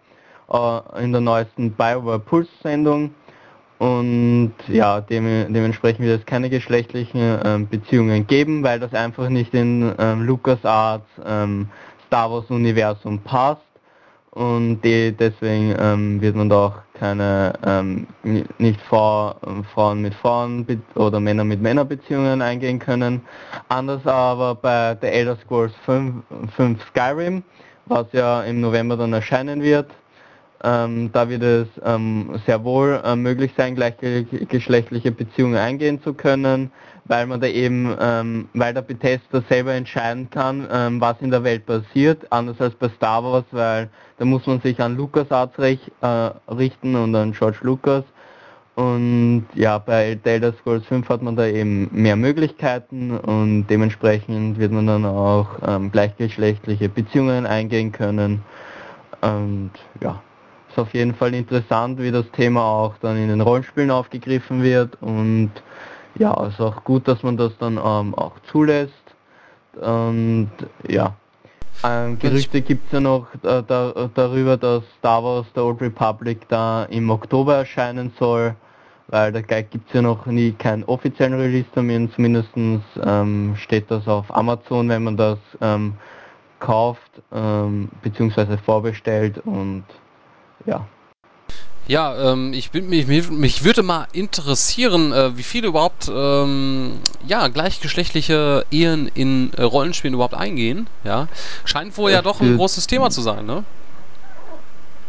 [0.52, 3.14] äh, in der neuesten BioWare Pulse Sendung.
[3.78, 9.52] Und ja, dem, dementsprechend wird es keine geschlechtlichen ähm, Beziehungen geben, weil das einfach nicht
[9.52, 11.68] in ähm, LucasArts ähm,
[12.06, 13.60] Star Wars Universum passt
[14.36, 18.06] und die, deswegen ähm, wird man da auch keine ähm,
[18.58, 19.36] nicht vor,
[19.72, 23.22] Frauen mit Frauen oder Männer mit Männerbeziehungen eingehen können.
[23.68, 26.22] Anders aber bei The Elder Scrolls 5,
[26.54, 27.44] 5 Skyrim,
[27.86, 29.90] was ja im November dann erscheinen wird,
[30.64, 36.70] ähm, da wird es ähm, sehr wohl äh, möglich sein, gleichgeschlechtliche Beziehungen eingehen zu können,
[37.04, 41.44] weil man da eben, ähm, weil der Bethesda selber entscheiden kann, ähm, was in der
[41.44, 43.88] Welt passiert, anders als bei Star Wars, weil
[44.18, 48.04] da muss man sich an LucasArts rech, äh, richten und an George Lucas.
[48.76, 54.70] Und ja, bei Elder Scrolls 5 hat man da eben mehr Möglichkeiten und dementsprechend wird
[54.70, 58.42] man dann auch ähm, gleichgeschlechtliche Beziehungen eingehen können.
[59.22, 59.70] Und
[60.02, 60.22] ja,
[60.78, 65.50] auf jeden Fall interessant, wie das Thema auch dann in den Rollenspielen aufgegriffen wird und
[66.18, 68.92] ja, es ist auch gut, dass man das dann ähm, auch zulässt
[69.80, 70.50] und
[70.88, 71.14] ja.
[71.84, 76.48] Ähm, Gerüchte gibt es ja noch äh, da, darüber, dass Star Wars The Old Republic
[76.48, 78.54] da im Oktober erscheinen soll,
[79.08, 84.34] weil da gibt es ja noch nie keinen offiziellen Release-Termin, zumindest ähm, steht das auf
[84.34, 85.94] Amazon, wenn man das ähm,
[86.60, 88.56] kauft ähm, bzw.
[88.56, 89.84] vorbestellt und
[90.66, 90.86] ja.
[91.88, 97.46] Ja, ähm, ich bin, mich, mich würde mal interessieren, äh, wie viele überhaupt ähm, ja,
[97.46, 100.88] gleichgeschlechtliche Ehen in äh, Rollenspielen überhaupt eingehen.
[101.04, 101.28] Ja,
[101.64, 103.62] scheint wohl ja doch ein großes Thema zu sein, ne?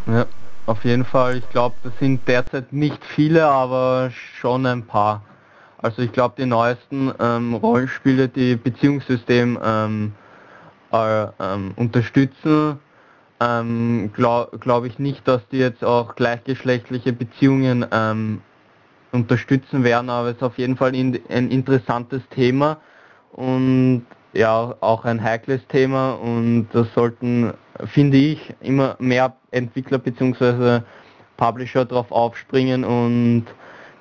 [0.05, 0.27] Ja,
[0.67, 1.37] auf jeden Fall.
[1.37, 5.23] Ich glaube, das sind derzeit nicht viele, aber schon ein paar.
[5.79, 10.13] Also ich glaube, die neuesten ähm, Rollenspiele, die Beziehungssystem ähm,
[10.91, 12.79] äh, ähm, unterstützen,
[13.39, 18.41] ähm, glaube glaub ich nicht, dass die jetzt auch gleichgeschlechtliche Beziehungen ähm,
[19.11, 22.77] unterstützen werden, aber es ist auf jeden Fall in, ein interessantes Thema
[23.31, 27.53] und ja, auch ein heikles Thema und das sollten,
[27.85, 30.81] finde ich, immer mehr Entwickler bzw.
[31.37, 33.45] Publisher darauf aufspringen und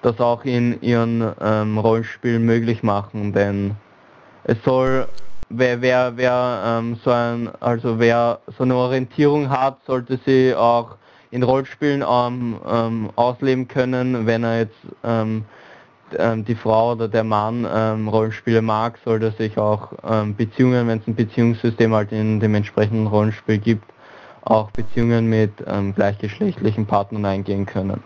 [0.02, 3.76] das auch in ihren ähm, Rollenspielen möglich machen, denn
[4.44, 5.08] es soll
[5.48, 10.96] wer, wer, wer ähm, so ein, also wer so eine Orientierung hat, sollte sie auch
[11.30, 14.26] in Rollenspielen ähm, ähm, ausleben können.
[14.26, 15.44] Wenn er jetzt ähm,
[16.16, 19.88] ähm, die Frau oder der Mann ähm, Rollenspiele mag, sollte sich auch
[20.36, 23.90] Beziehungen, wenn es ein Beziehungssystem halt in dem entsprechenden Rollenspiel gibt,
[24.42, 25.52] auch Beziehungen mit
[25.96, 28.04] gleichgeschlechtlichen Partnern eingehen können.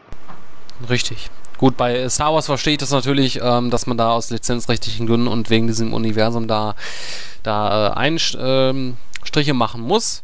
[0.89, 1.31] Richtig.
[1.61, 5.29] Gut, bei Star Wars verstehe ich das natürlich, ähm, dass man da aus lizenzrechtlichen Gründen
[5.29, 6.75] und wegen diesem Universum da,
[7.43, 10.23] da äh, Einstriche ähm, machen muss.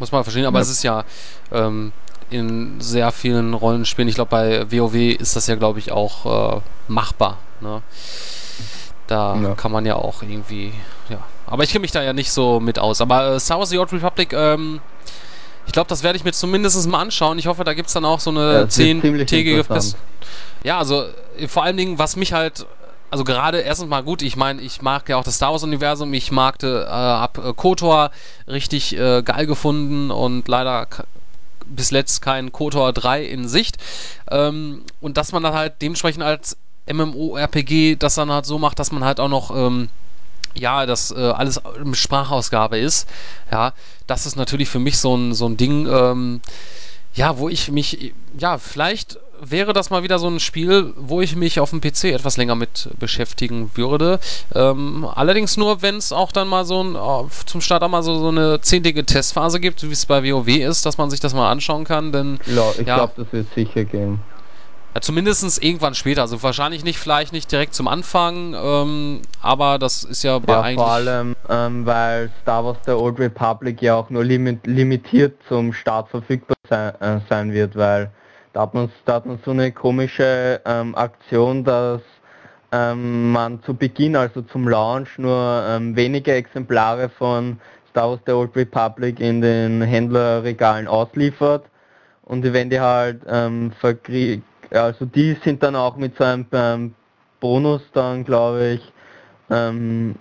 [0.00, 0.62] Muss man verstehen, aber ja.
[0.62, 1.04] es ist ja
[1.52, 1.92] ähm,
[2.30, 6.60] in sehr vielen Rollenspielen, ich glaube bei WoW ist das ja, glaube ich, auch äh,
[6.88, 7.38] machbar.
[7.60, 7.80] Ne?
[9.06, 9.54] Da ja.
[9.54, 10.72] kann man ja auch irgendwie,
[11.08, 11.18] ja.
[11.46, 13.00] Aber ich kenne mich da ja nicht so mit aus.
[13.00, 14.80] Aber äh, Star Wars The Old Republic, ähm,
[15.66, 17.38] ich glaube, das werde ich mir zumindest mal anschauen.
[17.38, 19.80] Ich hoffe, da gibt es dann auch so eine zehntägige ja,
[20.64, 21.04] Ja, also
[21.38, 22.66] äh, vor allen Dingen, was mich halt
[23.10, 26.14] also gerade erstens mal gut, ich meine, ich mag ja auch das Star Wars Universum,
[26.14, 28.10] ich mag äh, ab äh, KOTOR
[28.48, 30.88] richtig äh, geil gefunden und leider
[31.66, 33.76] bis letzt kein KOTOR 3 in Sicht.
[34.30, 36.56] Ähm, und dass man dann halt dementsprechend als
[36.90, 39.90] MMORPG das dann halt so macht, dass man halt auch noch ähm,
[40.54, 41.60] ja, das äh, alles
[41.92, 43.08] Sprachausgabe ist,
[43.50, 43.72] ja,
[44.12, 46.42] das ist natürlich für mich so ein, so ein Ding, ähm,
[47.14, 51.34] ja, wo ich mich, ja, vielleicht wäre das mal wieder so ein Spiel, wo ich
[51.34, 54.20] mich auf dem PC etwas länger mit beschäftigen würde.
[54.54, 58.02] Ähm, allerdings nur, wenn es auch dann mal so ein, oh, zum Start auch mal
[58.02, 61.32] so, so eine zehntägige Testphase gibt, wie es bei WoW ist, dass man sich das
[61.32, 62.38] mal anschauen kann, denn.
[62.46, 64.20] Ja, ich ja, glaube, das wird sicher gehen.
[64.94, 66.20] Ja, zumindest irgendwann später.
[66.22, 70.60] Also wahrscheinlich nicht, vielleicht nicht direkt zum Anfang, ähm, aber das ist ja bei ja,
[70.60, 70.76] eigentlich.
[70.76, 75.72] Vor allem, ähm, weil Star Wars The Old Republic ja auch nur limit limitiert zum
[75.72, 78.10] Start verfügbar sein, äh, sein wird, weil
[78.52, 82.02] da hat man, da hat man so eine komische ähm, Aktion, dass
[82.70, 87.58] ähm, man zu Beginn, also zum Launch, nur ähm, wenige Exemplare von
[87.90, 91.64] Star Wars The Old Republic in den Händlerregalen ausliefert
[92.24, 93.72] und wenn die halt ähm,
[94.72, 96.94] also die sind dann auch mit so einem ähm,
[97.40, 98.92] Bonus dann, glaube ich,
[99.50, 100.14] ähm,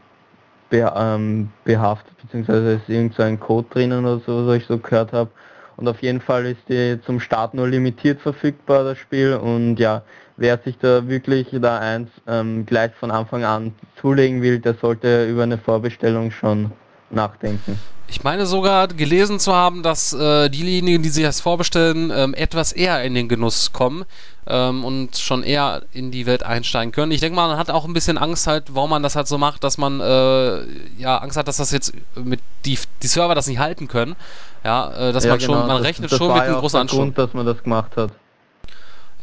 [0.70, 4.78] be ähm, behaftet, beziehungsweise ist irgend so ein Code drinnen oder so, was ich so
[4.78, 5.30] gehört habe.
[5.78, 9.34] Und auf jeden Fall ist die zum Start nur limitiert verfügbar, das Spiel.
[9.36, 10.04] Und ja,
[10.38, 15.28] wer sich da wirklich da eins ähm, gleich von Anfang an zulegen will, der sollte
[15.28, 16.72] über eine Vorbestellung schon
[17.14, 17.80] nachdenken.
[18.07, 22.74] Ich meine sogar gelesen zu haben, dass äh, diejenigen, die sich das vorbestellen, ähm, etwas
[22.74, 24.03] eher in den Genuss kommen
[24.47, 27.14] ähm, und schon eher in die Welt einsteigen können.
[27.14, 29.38] Ich denke mal, man hat auch ein bisschen Angst halt, warum man das halt so
[29.38, 30.64] macht, dass man äh,
[30.97, 34.18] ja Angst hat, dass das jetzt mit die, die Server das nicht halten können.
[34.66, 36.80] Ja, äh, dass ja, man genau, schon, man das, rechnet das schon mit einem großen
[36.82, 36.99] Anschub.
[36.99, 38.12] Grund, dass man das gemacht hat.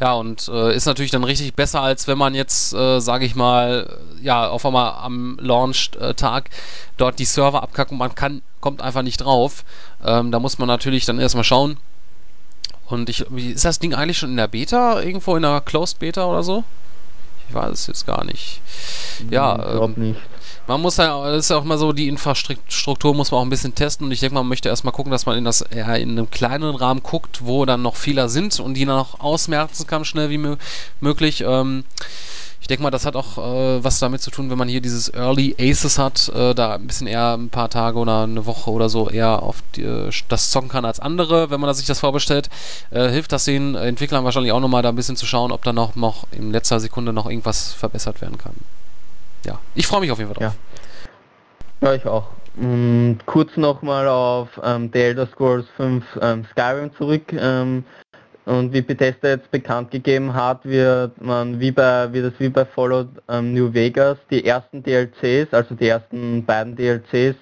[0.00, 3.34] Ja, und äh, ist natürlich dann richtig besser, als wenn man jetzt, äh, sage ich
[3.34, 6.50] mal, ja, auf einmal am Launch-Tag
[6.96, 9.64] dort die Server abkackt und man kann, kommt einfach nicht drauf.
[10.04, 11.78] Ähm, da muss man natürlich dann erstmal schauen.
[12.86, 16.24] Und ich, ist das Ding eigentlich schon in der Beta, irgendwo in der Closed Beta
[16.26, 16.64] oder so?
[17.48, 18.60] Ich weiß es jetzt gar nicht.
[19.30, 20.20] Ja, ich glaube ähm, nicht
[20.68, 23.50] man muss ja, das ist ja auch mal so, die Infrastruktur muss man auch ein
[23.50, 26.10] bisschen testen und ich denke, man möchte erstmal gucken, dass man in das ja, in
[26.10, 30.04] einem kleineren Rahmen guckt, wo dann noch Fehler sind und die dann auch ausmerzen kann,
[30.04, 30.56] schnell wie
[31.00, 31.42] möglich.
[31.46, 31.84] Ähm,
[32.60, 35.08] ich denke mal, das hat auch äh, was damit zu tun, wenn man hier dieses
[35.08, 38.90] Early Aces hat, äh, da ein bisschen eher ein paar Tage oder eine Woche oder
[38.90, 42.50] so eher auf die, äh, das zocken kann als andere, wenn man sich das vorbestellt.
[42.90, 45.72] Äh, hilft das den Entwicklern wahrscheinlich auch nochmal da ein bisschen zu schauen, ob da
[45.72, 48.54] noch, noch in letzter Sekunde noch irgendwas verbessert werden kann
[49.48, 50.56] ja, ich freue mich auf jeden Fall drauf.
[51.80, 52.28] Ja, ja ich auch.
[52.56, 57.32] Und kurz nochmal auf ähm, The Elder Scrolls 5 ähm, Skyrim zurück.
[57.32, 57.84] Ähm,
[58.44, 62.64] und wie Bethesda jetzt bekannt gegeben hat, wird man wie bei wie das wie bei
[62.64, 67.36] Fallout ähm, New Vegas die ersten DLCs, also die ersten beiden DLCs,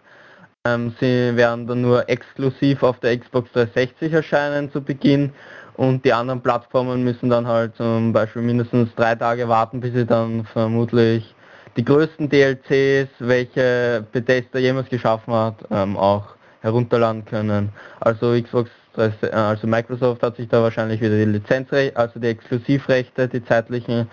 [0.66, 5.32] ähm, sie werden dann nur exklusiv auf der Xbox 360 erscheinen zu Beginn
[5.76, 10.06] und die anderen Plattformen müssen dann halt zum Beispiel mindestens drei Tage warten, bis sie
[10.06, 11.35] dann vermutlich
[11.76, 17.70] die größten DLCs, welche Bethesda jemals geschaffen hat, ähm, auch herunterladen können.
[18.00, 23.28] Also Xbox äh, also Microsoft hat sich da wahrscheinlich wieder die Lizenzrechte, also die Exklusivrechte,
[23.28, 24.08] die zeitlichen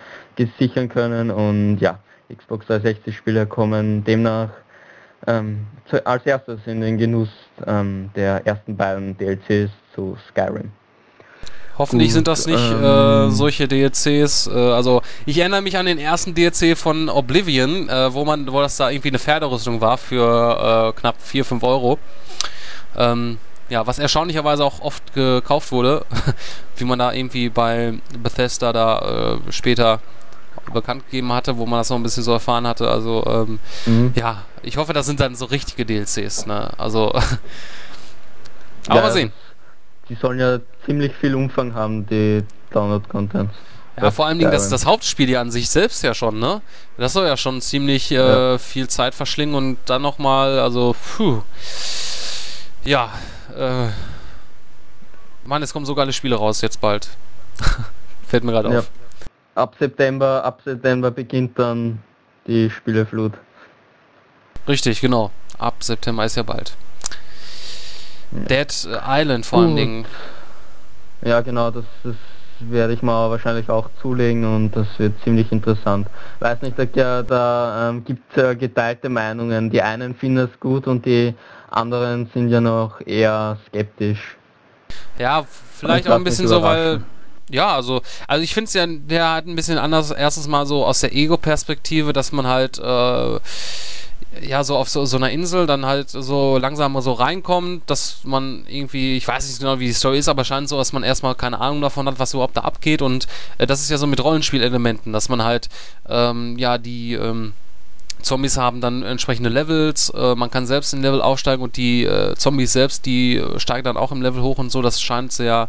[0.58, 1.98] sichern können und ja,
[2.34, 4.50] Xbox 360 Spieler kommen demnach
[5.26, 5.66] ähm,
[6.04, 7.30] als erstes in den Genuss
[7.66, 10.70] ähm, der ersten beiden DLCs zu Skyrim.
[11.76, 14.46] Hoffentlich Gut, sind das nicht äh, ähm, äh, solche DLCs.
[14.46, 18.60] Äh, also ich erinnere mich an den ersten DLC von Oblivion, äh, wo man, wo
[18.60, 21.98] das da irgendwie eine Pferderüstung war für äh, knapp 4, 5 Euro.
[22.96, 26.06] Ähm, ja, was erstaunlicherweise auch oft gekauft wurde,
[26.76, 30.00] wie man da irgendwie bei Bethesda da äh, später
[30.72, 32.88] bekannt gegeben hatte, wo man das noch ein bisschen so erfahren hatte.
[32.88, 34.12] Also ähm, mhm.
[34.14, 36.46] ja, ich hoffe, das sind dann so richtige DLCs.
[36.46, 36.70] Ne?
[36.78, 37.10] Also
[38.86, 39.32] aber ja, mal sehen
[40.08, 42.42] die sollen ja ziemlich viel Umfang haben, die
[42.72, 43.54] Download-Contents.
[44.00, 46.62] Ja, vor allem das, das Hauptspiel ja an sich selbst ja schon, ne?
[46.96, 48.58] Das soll ja schon ziemlich äh, ja.
[48.58, 51.42] viel Zeit verschlingen und dann nochmal, also, puh.
[52.84, 53.12] Ja,
[53.56, 53.88] äh.
[55.46, 57.08] Mann, es kommen so geile Spiele raus jetzt bald.
[58.26, 58.78] Fällt mir gerade ja.
[58.80, 58.90] auf.
[59.54, 62.02] Ab September, ab September beginnt dann
[62.46, 63.34] die Spieleflut.
[64.66, 65.30] Richtig, genau.
[65.58, 66.74] Ab September ist ja bald.
[68.34, 68.68] Dead
[69.06, 70.04] Island vor allen Dingen.
[71.22, 72.16] Ja, genau, das, das
[72.60, 76.06] werde ich mal wahrscheinlich auch zulegen und das wird ziemlich interessant.
[76.40, 79.70] Weiß nicht, da, da ähm, gibt es ja geteilte Meinungen.
[79.70, 81.34] Die einen finden es gut und die
[81.70, 84.36] anderen sind ja noch eher skeptisch.
[85.18, 87.02] Ja, vielleicht auch ein bisschen so, weil
[87.50, 90.84] ja, also, also ich finde es ja, der hat ein bisschen anders, erstens mal so
[90.84, 93.38] aus der Ego-Perspektive, dass man halt äh,
[94.40, 98.64] ja, so auf so, so einer Insel dann halt so langsam so reinkommt, dass man
[98.68, 101.34] irgendwie, ich weiß nicht genau, wie die Story ist, aber scheint so, dass man erstmal
[101.34, 103.26] keine Ahnung davon hat, was überhaupt da abgeht und
[103.58, 105.68] äh, das ist ja so mit Rollenspielelementen, dass man halt,
[106.08, 107.52] ähm, ja, die, ähm,
[108.22, 112.34] Zombies haben dann entsprechende Levels, äh, man kann selbst in Level aufsteigen und die äh,
[112.36, 115.68] Zombies selbst, die äh, steigen dann auch im Level hoch und so, das scheint sehr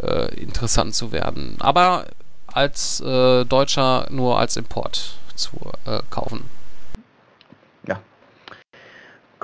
[0.00, 1.56] äh, interessant zu werden.
[1.58, 2.06] Aber
[2.46, 5.50] als äh, Deutscher nur als Import zu
[6.10, 6.48] kaufen.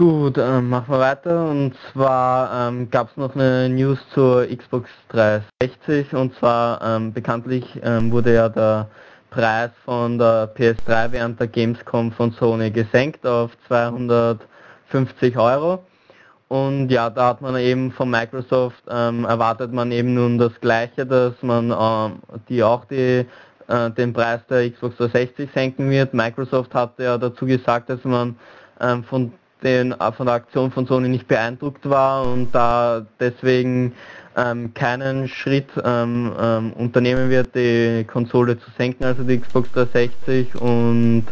[0.01, 1.51] Gut, ähm, machen wir weiter.
[1.51, 7.79] Und zwar ähm, gab es noch eine News zur Xbox 360 und zwar ähm, bekanntlich
[7.83, 8.89] ähm, wurde ja der
[9.29, 15.85] Preis von der PS3 während der Gamescom von Sony gesenkt auf 250 Euro.
[16.49, 21.05] Und ja, da hat man eben von Microsoft ähm, erwartet man eben nun das Gleiche,
[21.05, 23.27] dass man ähm, die auch die
[23.69, 26.15] äh, den Preis der Xbox 360 senken wird.
[26.15, 28.37] Microsoft hatte ja dazu gesagt, dass man
[29.11, 29.31] von
[29.63, 33.93] den, äh, von der Aktion von Sony nicht beeindruckt war und da deswegen
[34.37, 40.55] ähm, keinen Schritt ähm, ähm, unternehmen wird, die Konsole zu senken, also die Xbox 360
[40.57, 41.25] und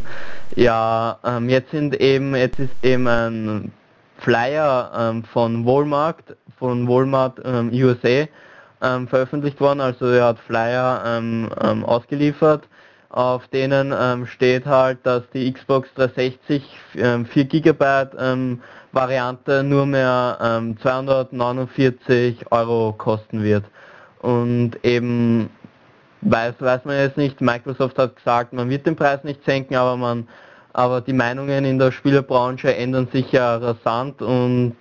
[0.56, 3.72] ja, ähm, jetzt sind eben, jetzt ist eben ein
[4.18, 8.26] Flyer ähm, von Walmart, von Walmart ähm, USA
[8.80, 11.20] veröffentlicht worden, also er hat Flyer
[11.84, 12.62] ausgeliefert
[13.10, 16.62] auf denen ähm, steht halt, dass die Xbox 360
[16.96, 17.84] ähm, 4 GB
[18.18, 18.60] ähm,
[18.92, 23.64] Variante nur mehr ähm, 249 Euro kosten wird.
[24.20, 25.50] Und eben
[26.22, 29.96] weiß, weiß man jetzt nicht, Microsoft hat gesagt, man wird den Preis nicht senken, aber
[29.96, 30.28] man
[30.74, 34.76] aber die Meinungen in der Spielerbranche ändern sich ja rasant und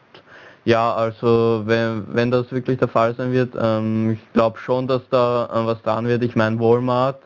[0.63, 5.01] ja, also wenn, wenn das wirklich der Fall sein wird, ähm, ich glaube schon, dass
[5.09, 6.23] da äh, was dran wird.
[6.23, 7.21] Ich meine, Walmart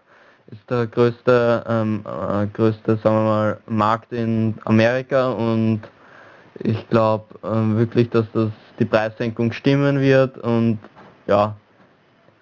[0.52, 5.82] ist der größte, ähm, äh, größte, sagen wir mal, Markt in Amerika und
[6.60, 8.50] ich glaube äh, wirklich, dass das
[8.80, 10.80] die Preissenkung stimmen wird und
[11.28, 11.56] ja,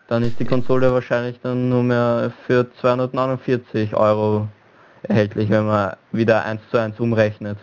[0.08, 4.48] dann ist die Konsole wahrscheinlich dann nur mehr für 249 Euro
[5.04, 7.58] erhältlich, wenn man wieder 1 zu 1 umrechnet.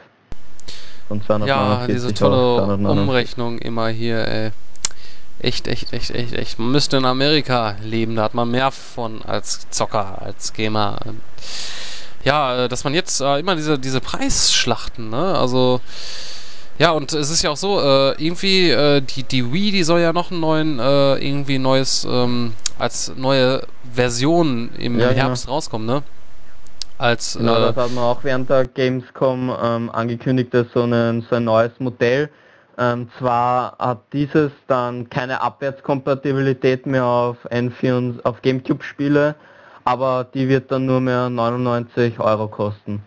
[1.08, 4.50] Von 249 ja, diese tolle Umrechnung immer hier, ey.
[5.46, 6.58] Echt, echt, echt, echt, echt.
[6.58, 10.98] Man müsste in Amerika leben, da hat man mehr von als Zocker, als Gamer.
[12.24, 15.38] Ja, äh, dass man jetzt äh, immer diese, diese Preisschlachten, ne?
[15.38, 15.80] Also,
[16.80, 20.00] ja, und es ist ja auch so, äh, irgendwie, äh, die, die Wii, die soll
[20.00, 25.54] ja noch einen neuen, äh, irgendwie neues, ähm, als neue Version im, ja, Herbst genau.
[25.54, 26.02] rauskommen, ne?
[26.98, 31.36] Als, genau, das hat man auch während der Gamescom ähm, angekündigt, dass so, ein, so
[31.36, 32.30] ein neues Modell
[32.78, 39.34] ähm, zwar hat dieses dann keine Abwärtskompatibilität mehr auf N4 und auf GameCube-Spiele,
[39.84, 43.02] aber die wird dann nur mehr 99 Euro kosten.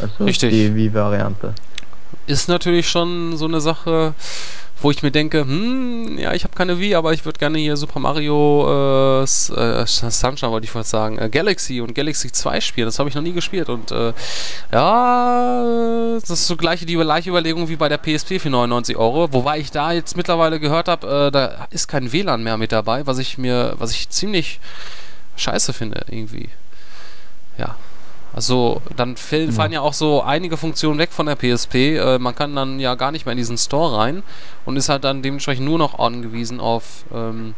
[0.00, 0.50] Also Richtig.
[0.50, 1.54] die Wii-Variante.
[2.26, 4.14] Ist natürlich schon so eine Sache,
[4.82, 7.76] wo ich mir denke, hm, ja, ich habe keine Wii, aber ich würde gerne hier
[7.76, 12.86] Super Mario äh, äh, Sunshine, wollte ich fast sagen, äh, Galaxy und Galaxy 2 spielen.
[12.86, 14.12] Das habe ich noch nie gespielt und äh,
[14.72, 19.32] ja, das ist so gleiche die gleiche Überlegung wie bei der PSP für 99 Euro,
[19.32, 23.06] wobei ich da jetzt mittlerweile gehört habe, äh, da ist kein WLAN mehr mit dabei,
[23.06, 24.60] was ich mir, was ich ziemlich
[25.36, 26.48] scheiße finde irgendwie.
[28.32, 29.68] Also dann fallen ja.
[29.68, 31.74] ja auch so einige Funktionen weg von der PSP.
[31.96, 34.22] Äh, man kann dann ja gar nicht mehr in diesen Store rein
[34.64, 37.54] und ist halt dann dementsprechend nur noch angewiesen auf ähm,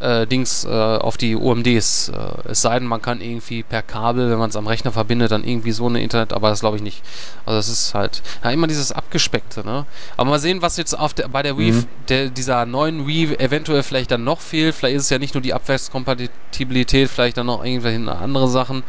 [0.00, 2.10] äh, Dings äh, auf die UMDs.
[2.10, 5.30] Äh, es sei denn, man kann irgendwie per Kabel, wenn man es am Rechner verbindet,
[5.30, 7.02] dann irgendwie so eine Internet, aber das glaube ich nicht.
[7.44, 9.86] Also das ist halt ja, immer dieses abgespeckte, ne?
[10.16, 11.86] Aber mal sehen, was jetzt auf der, bei der Wii, mhm.
[12.08, 14.74] der, dieser neuen Wii eventuell vielleicht dann noch fehlt.
[14.74, 18.82] Vielleicht ist es ja nicht nur die Abwärtskompatibilität, vielleicht dann noch irgendwelche andere Sachen.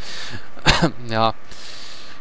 [1.10, 1.34] ja.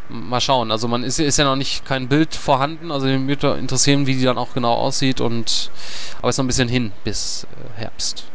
[0.09, 0.70] Mal schauen.
[0.70, 4.14] Also man ist, ist ja noch nicht kein Bild vorhanden, also mich würde interessieren, wie
[4.14, 5.72] die dann auch genau aussieht und
[6.18, 8.26] aber es ist noch ein bisschen hin bis äh, Herbst.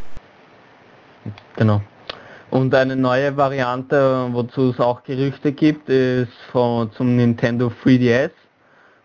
[1.61, 1.79] Genau.
[2.49, 8.31] Und eine neue Variante, wozu es auch Gerüchte gibt, ist von, zum Nintendo 3DS.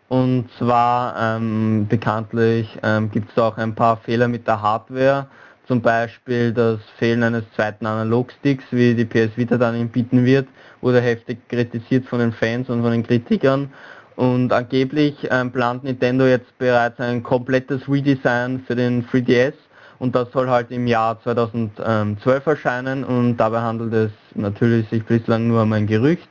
[0.09, 5.26] Und zwar ähm, bekanntlich ähm, gibt es auch ein paar Fehler mit der Hardware,
[5.68, 10.48] zum Beispiel das Fehlen eines zweiten Analogsticks, wie die PS Vita dann ihm bieten wird,
[10.80, 13.70] wurde heftig kritisiert von den Fans und von den Kritikern.
[14.14, 19.52] Und angeblich ähm, plant Nintendo jetzt bereits ein komplettes Redesign für den 3DS
[19.99, 23.05] und das soll halt im Jahr 2012 erscheinen.
[23.05, 26.28] Und dabei handelt es natürlich sich bislang nur um ein Gerücht.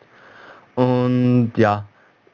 [0.75, 1.85] Und ja,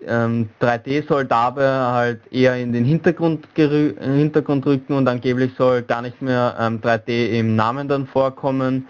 [0.06, 4.94] ähm, 3D soll dabei halt eher in den Hintergrund, in Hintergrund rücken.
[4.94, 8.88] Und angeblich soll gar nicht mehr ähm, 3D im Namen dann vorkommen.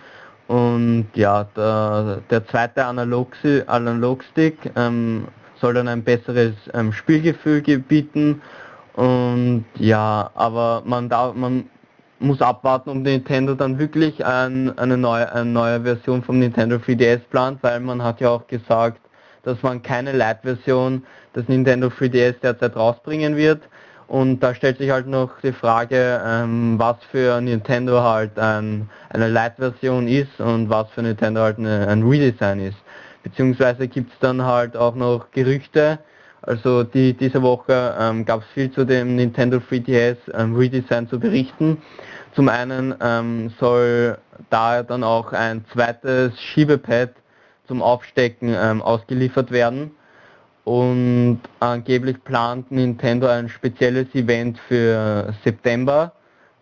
[0.47, 4.23] Und ja, der, der zweite Analogstick Analog
[4.75, 5.27] ähm,
[5.61, 8.41] soll dann ein besseres ähm, Spielgefühl bieten.
[8.93, 11.69] Und ja, aber man, da, man
[12.21, 17.21] muss abwarten, ob Nintendo dann wirklich ein, eine, neue, eine neue Version vom Nintendo 3DS
[17.29, 19.01] plant, weil man hat ja auch gesagt,
[19.43, 21.03] dass man keine Lite-Version
[21.35, 23.63] des Nintendo 3DS derzeit rausbringen wird.
[24.07, 29.29] Und da stellt sich halt noch die Frage, ähm, was für Nintendo halt ein, eine
[29.29, 32.77] Lite-Version ist und was für Nintendo halt eine, ein Redesign ist.
[33.23, 35.99] Beziehungsweise gibt es dann halt auch noch Gerüchte,
[36.41, 41.19] also die, diese Woche ähm, gab es viel zu dem Nintendo 3DS ähm, Redesign zu
[41.19, 41.77] berichten.
[42.33, 44.17] Zum einen ähm, soll
[44.49, 47.11] da dann auch ein zweites Schiebepad
[47.67, 49.91] zum Aufstecken ähm, ausgeliefert werden.
[50.63, 56.13] Und angeblich plant Nintendo ein spezielles Event für September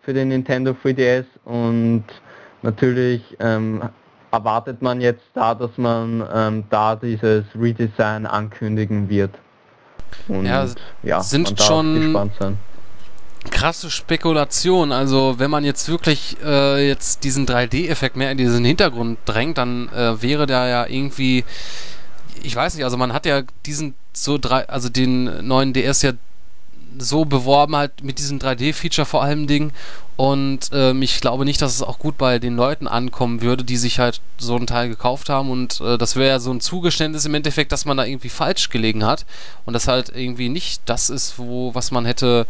[0.02, 2.04] für den Nintendo 3DS und
[2.62, 3.82] natürlich ähm,
[4.32, 9.32] erwartet man jetzt da, dass man ähm, da dieses Redesign ankündigen wird.
[10.28, 10.66] Und ja,
[11.02, 12.14] ja sind schon
[13.50, 14.92] krasse Spekulation.
[14.92, 19.88] Also wenn man jetzt wirklich äh, jetzt diesen 3D-Effekt mehr in diesen Hintergrund drängt, dann
[19.88, 21.44] äh, wäre da ja irgendwie,
[22.42, 26.12] ich weiß nicht, also man hat ja diesen so drei, also den neuen DS ja
[26.98, 29.72] so beworben halt mit diesem 3D-Feature vor allem Ding
[30.20, 33.78] und ähm, ich glaube nicht, dass es auch gut bei den Leuten ankommen würde, die
[33.78, 37.24] sich halt so einen Teil gekauft haben und äh, das wäre ja so ein Zugeständnis
[37.24, 39.24] im Endeffekt, dass man da irgendwie falsch gelegen hat
[39.64, 42.46] und das halt irgendwie nicht das ist, wo was man hätte,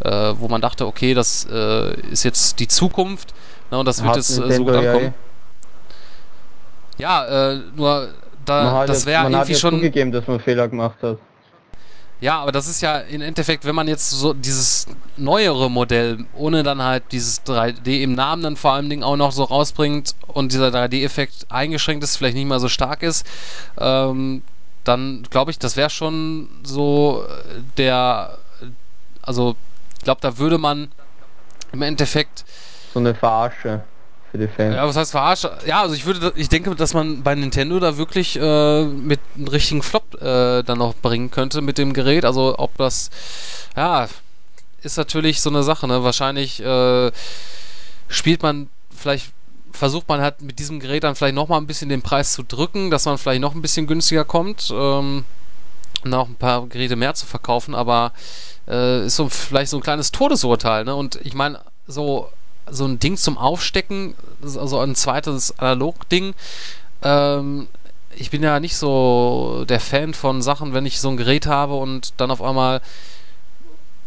[0.00, 3.32] äh, wo man dachte, okay, das äh, ist jetzt die Zukunft
[3.70, 5.14] ne, und das wird jetzt äh, so gut ankommen.
[6.98, 8.10] Ja, äh, nur
[8.44, 11.16] da, das wäre irgendwie hat schon zugegeben, dass man Fehler gemacht hat.
[12.20, 16.64] Ja, aber das ist ja im Endeffekt, wenn man jetzt so dieses neuere Modell, ohne
[16.64, 20.52] dann halt dieses 3D im Namen dann vor allem Ding auch noch so rausbringt und
[20.52, 23.24] dieser 3D-Effekt eingeschränkt ist, vielleicht nicht mal so stark ist,
[23.78, 24.42] ähm,
[24.82, 27.24] dann glaube ich, das wäre schon so
[27.76, 28.38] der,
[29.22, 29.54] also
[29.98, 30.90] ich glaube, da würde man
[31.72, 32.44] im Endeffekt
[32.92, 33.82] so eine Verarsche
[34.30, 34.74] für die Fans.
[34.74, 35.48] Ja, was heißt verarscht?
[35.66, 39.48] Ja, also ich würde, ich denke, dass man bei Nintendo da wirklich äh, mit einem
[39.48, 42.24] richtigen Flop äh, dann noch bringen könnte mit dem Gerät.
[42.24, 43.10] Also ob das,
[43.76, 44.08] ja,
[44.82, 45.86] ist natürlich so eine Sache.
[45.88, 46.04] Ne?
[46.04, 47.10] Wahrscheinlich äh,
[48.08, 49.32] spielt man vielleicht
[49.72, 52.90] versucht man halt mit diesem Gerät dann vielleicht nochmal ein bisschen den Preis zu drücken,
[52.90, 55.24] dass man vielleicht noch ein bisschen günstiger kommt ähm,
[56.04, 58.12] und auch ein paar Geräte mehr zu verkaufen, aber
[58.66, 60.94] äh, ist so vielleicht so ein kleines Todesurteil, ne?
[60.94, 62.28] Und ich meine, so
[62.70, 66.34] so ein Ding zum Aufstecken, also ein zweites Analog-Ding.
[67.02, 67.68] Ähm,
[68.16, 71.74] ich bin ja nicht so der Fan von Sachen, wenn ich so ein Gerät habe
[71.74, 72.80] und dann auf einmal,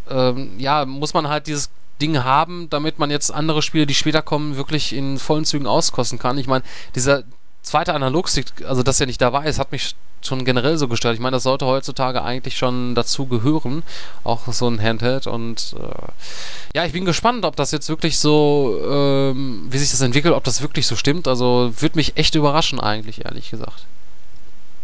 [0.09, 1.69] ähm, ja, muss man halt dieses
[2.01, 6.19] Ding haben, damit man jetzt andere Spiele, die später kommen, wirklich in vollen Zügen auskosten
[6.19, 6.37] kann.
[6.37, 6.63] Ich meine,
[6.95, 7.23] dieser
[7.61, 11.15] zweite Analogstick, also dass er nicht dabei ist, hat mich schon generell so gestört.
[11.15, 13.83] Ich meine, das sollte heutzutage eigentlich schon dazu gehören,
[14.23, 15.27] auch so ein Handheld.
[15.27, 20.01] Und äh, ja, ich bin gespannt, ob das jetzt wirklich so, ähm, wie sich das
[20.01, 21.27] entwickelt, ob das wirklich so stimmt.
[21.27, 23.85] Also würde mich echt überraschen eigentlich, ehrlich gesagt.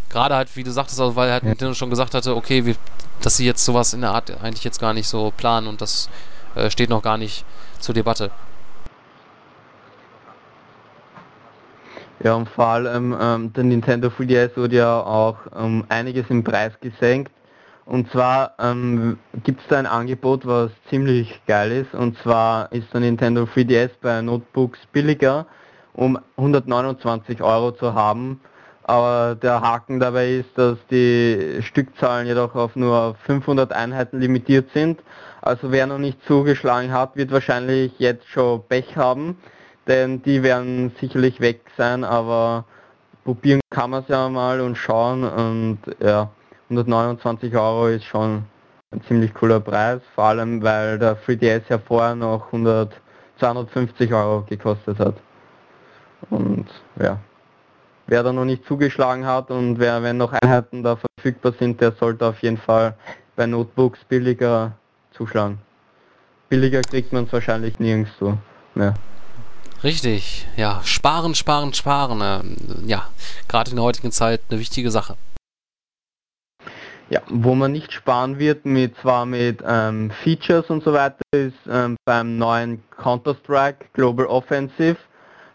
[0.09, 1.49] Gerade halt, wie du sagtest, also, weil halt ja.
[1.49, 2.75] Nintendo schon gesagt hatte, okay, wir,
[3.21, 6.09] dass sie jetzt sowas in der Art eigentlich jetzt gar nicht so planen und das
[6.55, 7.45] äh, steht noch gar nicht
[7.79, 8.31] zur Debatte.
[12.23, 16.73] Ja, und vor allem ähm, der Nintendo 3DS wurde ja auch ähm, einiges im Preis
[16.81, 17.31] gesenkt.
[17.85, 21.93] Und zwar ähm, gibt es da ein Angebot, was ziemlich geil ist.
[21.93, 25.45] Und zwar ist der Nintendo 3DS bei Notebooks billiger,
[25.93, 28.41] um 129 Euro zu haben.
[28.83, 35.01] Aber der Haken dabei ist, dass die Stückzahlen jedoch auf nur 500 Einheiten limitiert sind.
[35.41, 39.37] Also wer noch nicht zugeschlagen hat, wird wahrscheinlich jetzt schon Pech haben
[39.87, 42.65] denn die werden sicherlich weg sein, aber
[43.23, 46.29] probieren kann man es ja mal und schauen und ja,
[46.69, 48.43] 129 Euro ist schon
[48.91, 52.93] ein ziemlich cooler Preis, vor allem weil der 3DS ja vorher noch 100,
[53.39, 55.15] 250 Euro gekostet hat.
[56.29, 56.67] Und
[57.01, 57.19] ja,
[58.07, 61.91] wer da noch nicht zugeschlagen hat und wer, wenn noch Einheiten da verfügbar sind, der
[61.91, 62.95] sollte auf jeden Fall
[63.35, 64.73] bei Notebooks billiger
[65.11, 65.59] zuschlagen.
[66.49, 68.37] Billiger kriegt man es wahrscheinlich nirgendwo
[68.73, 68.93] mehr.
[69.83, 70.81] Richtig, ja.
[70.83, 72.21] Sparen, sparen, sparen.
[72.21, 73.07] Äh, ja,
[73.47, 75.17] gerade in der heutigen Zeit eine wichtige Sache.
[77.09, 81.55] Ja, wo man nicht sparen wird, mit zwar mit ähm, Features und so weiter, ist
[81.69, 84.97] ähm, beim neuen Counter-Strike Global Offensive.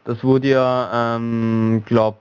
[0.05, 2.19] Das wurde ja, ähm, glaube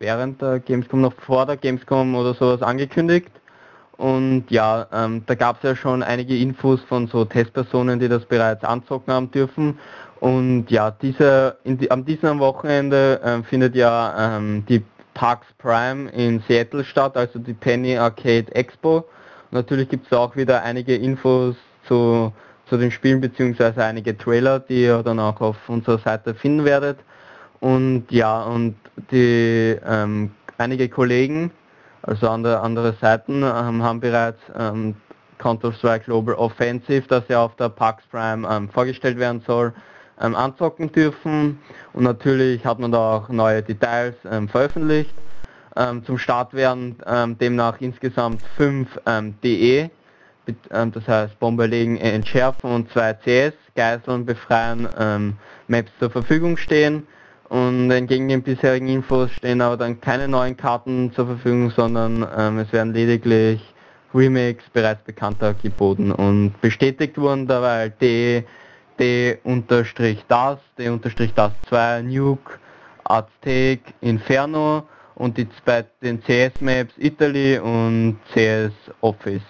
[0.00, 3.30] während der Gamescom, noch vor der Gamescom oder sowas angekündigt.
[3.98, 8.24] Und ja, ähm, da gab es ja schon einige Infos von so Testpersonen, die das
[8.24, 9.78] bereits anzocken haben dürfen.
[10.22, 16.40] Und ja, diese, die, am diesem Wochenende äh, findet ja ähm, die PAX Prime in
[16.46, 18.98] Seattle statt, also die Penny Arcade Expo.
[18.98, 19.04] Und
[19.50, 21.56] natürlich gibt es auch wieder einige Infos
[21.88, 22.32] zu,
[22.66, 27.00] zu den Spielen beziehungsweise einige Trailer, die ihr dann auch auf unserer Seite finden werdet.
[27.58, 28.76] Und ja, und
[29.10, 31.50] die ähm, einige Kollegen,
[32.02, 34.94] also andere, andere Seiten, ähm, haben bereits ähm,
[35.38, 39.72] Counter-Strike Global Offensive, das ja auf der PAX Prime ähm, vorgestellt werden soll,
[40.22, 41.58] ähm, anzocken dürfen
[41.92, 45.12] und natürlich hat man da auch neue Details ähm, veröffentlicht.
[45.76, 49.90] Ähm, zum Start werden ähm, demnach insgesamt fünf ähm, DE,
[50.70, 54.86] ähm, das heißt Bombe legen, entschärfen und zwei CS, Geiseln befreien,
[55.66, 57.06] Maps zur Verfügung stehen.
[57.48, 62.22] Und entgegen den bisherigen Infos stehen aber dann keine neuen Karten zur Verfügung, sondern
[62.58, 63.62] es werden lediglich
[64.14, 68.44] Remakes bereits bekannter geboten und bestätigt wurden dabei DE
[69.02, 72.58] D-das, D-das 2, Nuke,
[73.04, 74.84] Aztec, Inferno
[75.16, 79.42] und die zwei, den CS Maps Italy und CS Office.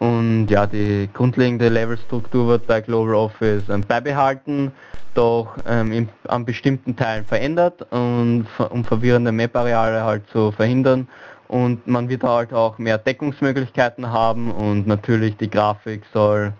[0.00, 4.72] Und ja, die grundlegende Levelstruktur wird bei Global Office ähm, beibehalten,
[5.14, 11.08] doch ähm, in, an bestimmten Teilen verändert, und, um verwirrende Map-Areale halt zu verhindern.
[11.48, 16.52] Und man wird halt auch mehr Deckungsmöglichkeiten haben und natürlich die Grafik soll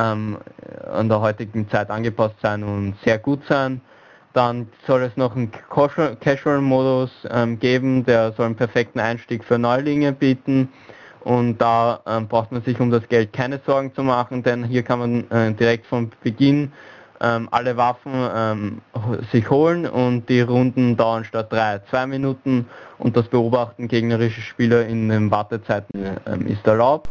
[0.00, 0.38] ähm,
[0.92, 3.80] an der heutigen Zeit angepasst sein und sehr gut sein.
[4.32, 5.50] Dann soll es noch einen
[6.20, 10.68] Casual-Modus ähm, geben, der soll einen perfekten Einstieg für Neulinge bieten.
[11.20, 14.82] Und da ähm, braucht man sich um das Geld keine Sorgen zu machen, denn hier
[14.82, 16.72] kann man äh, direkt von Beginn
[17.20, 18.80] ähm, alle Waffen ähm,
[19.30, 22.66] sich holen und die Runden dauern statt drei zwei Minuten
[22.98, 27.10] und das Beobachten gegnerischer Spieler in den Wartezeiten ähm, ist erlaubt.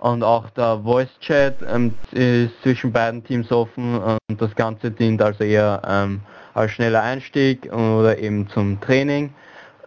[0.00, 5.20] Und auch der Voice Chat ähm, ist zwischen beiden Teams offen und das Ganze dient
[5.20, 6.20] also eher ähm,
[6.54, 9.32] als schneller Einstieg oder eben zum Training.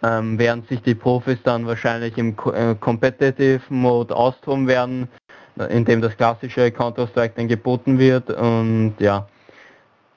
[0.03, 5.07] Ähm, während sich die Profis dann wahrscheinlich im äh, Competitive Mode austoben werden,
[5.69, 9.27] in dem das klassische Counter-Strike dann geboten wird und ja,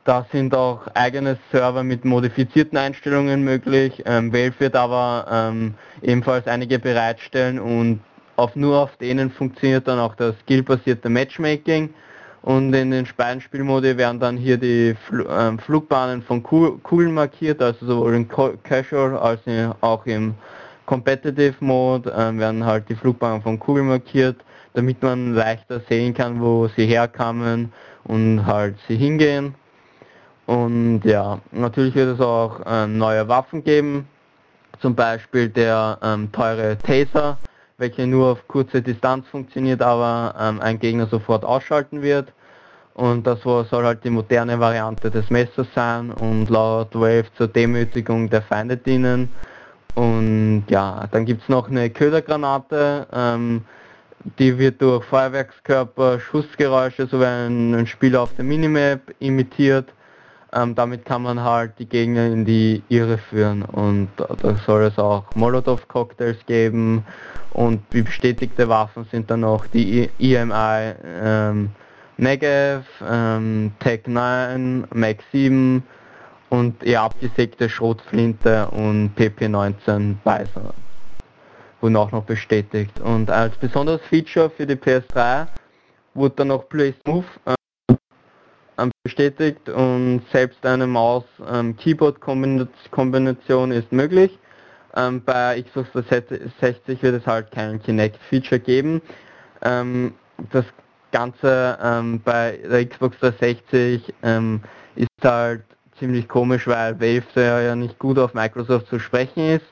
[0.04, 4.02] da sind auch eigene Server mit modifizierten Einstellungen möglich.
[4.06, 8.00] Ähm, Valve wird aber ähm, ebenfalls einige bereitstellen und
[8.36, 11.92] auf nur auf denen funktioniert dann auch das skillbasierte Matchmaking
[12.46, 17.60] und in den beiden Spielmodi werden dann hier die Fl äh, Flugbahnen von Kugeln markiert,
[17.60, 19.40] also sowohl im Casual als
[19.80, 20.34] auch im
[20.86, 24.36] Competitive Mode äh, werden halt die Flugbahnen von Kugeln markiert,
[24.74, 27.72] damit man leichter sehen kann, wo sie herkamen
[28.04, 29.56] und halt sie hingehen.
[30.46, 34.06] Und ja, natürlich wird es auch äh, neue Waffen geben,
[34.78, 37.38] zum Beispiel der ähm, teure Taser,
[37.78, 42.32] welche nur auf kurze Distanz funktioniert, aber ähm, ein Gegner sofort ausschalten wird.
[42.94, 48.30] Und das soll halt die moderne Variante des Messers sein und laut Wave zur Demütigung
[48.30, 49.28] der Feinde dienen.
[49.94, 53.64] Und ja, dann gibt es noch eine Ködergranate, ähm,
[54.38, 59.88] die wird durch Feuerwerkskörper, Schussgeräusche sowie ein, ein Spieler auf der Minimap imitiert.
[60.56, 64.98] Ähm, damit kann man halt die Gegner in die Irre führen und da soll es
[64.98, 67.04] auch Molotov-Cocktails geben
[67.52, 71.70] und wie bestätigte Waffen sind dann noch die EMI ähm,
[72.16, 75.82] Negev, ähm, Tech 9, Mac 7
[76.48, 80.72] und eher abgesägte Schrotflinte und PP19 Bison
[81.82, 82.98] wurden auch noch bestätigt.
[83.00, 85.46] Und als besonderes Feature für die PS3
[86.14, 87.26] wurde dann noch Play Smooth
[89.02, 94.38] bestätigt und selbst eine Maus-Keyboard-Kombination ähm, ist möglich.
[94.94, 99.02] Ähm, bei Xbox 360 wird es halt kein Kinect-Feature geben.
[99.62, 100.14] Ähm,
[100.50, 100.64] das
[101.12, 104.60] Ganze ähm, bei der Xbox 360 ähm,
[104.96, 105.62] ist halt
[105.98, 109.64] ziemlich komisch, weil Valve ja nicht gut auf Microsoft zu sprechen ist.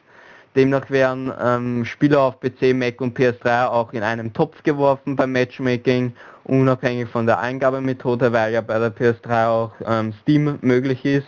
[0.56, 5.32] Demnach werden ähm, Spieler auf PC, Mac und PS3 auch in einem Topf geworfen beim
[5.32, 6.12] Matchmaking,
[6.44, 11.26] unabhängig von der Eingabemethode, weil ja bei der PS3 auch ähm, Steam möglich ist.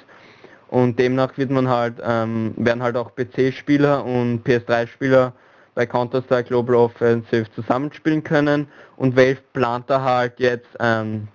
[0.68, 5.32] Und demnach wird man halt, ähm, werden halt auch PC-Spieler und PS3-Spieler
[5.74, 8.68] bei Counter-Strike Global Offensive zusammenspielen können.
[8.96, 11.28] Und Valve plant da halt jetzt, ähm,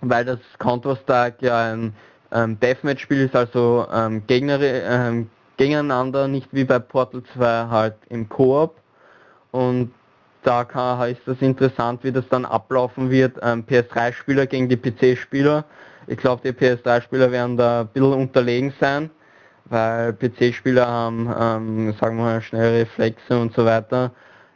[0.00, 1.94] weil das Counter-Strike ja ein
[2.32, 8.28] ähm, Deathmatch-Spiel ist, also ähm, Gegner, ähm, gegeneinander, nicht wie bei Portal 2 halt im
[8.28, 8.76] Koop
[9.50, 9.92] und
[10.42, 15.64] da kann, ist das interessant, wie das dann ablaufen wird, ähm, PS3-Spieler gegen die PC-Spieler
[16.06, 19.10] ich glaube, die PS3-Spieler werden da ein bisschen unterlegen sein,
[19.66, 24.12] weil PC-Spieler haben, ähm, sagen wir mal, schnelle Reflexe und so weiter.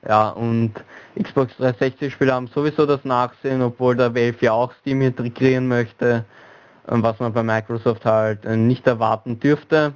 [0.08, 0.72] Ja, und
[1.20, 6.24] Xbox 360-Spieler haben sowieso das Nachsehen, obwohl der Valve ja auch Steam integrieren möchte,
[6.88, 9.92] ähm, was man bei Microsoft halt äh, nicht erwarten dürfte.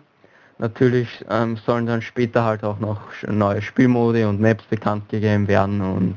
[0.59, 5.81] Natürlich ähm, sollen dann später halt auch noch neue Spielmodi und Maps bekannt gegeben werden
[5.81, 6.17] und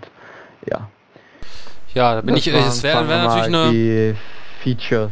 [0.70, 0.88] ja.
[1.94, 3.72] Ja, da bin das ich, es wäre wär natürlich eine...
[3.72, 4.16] Die
[4.62, 5.12] Features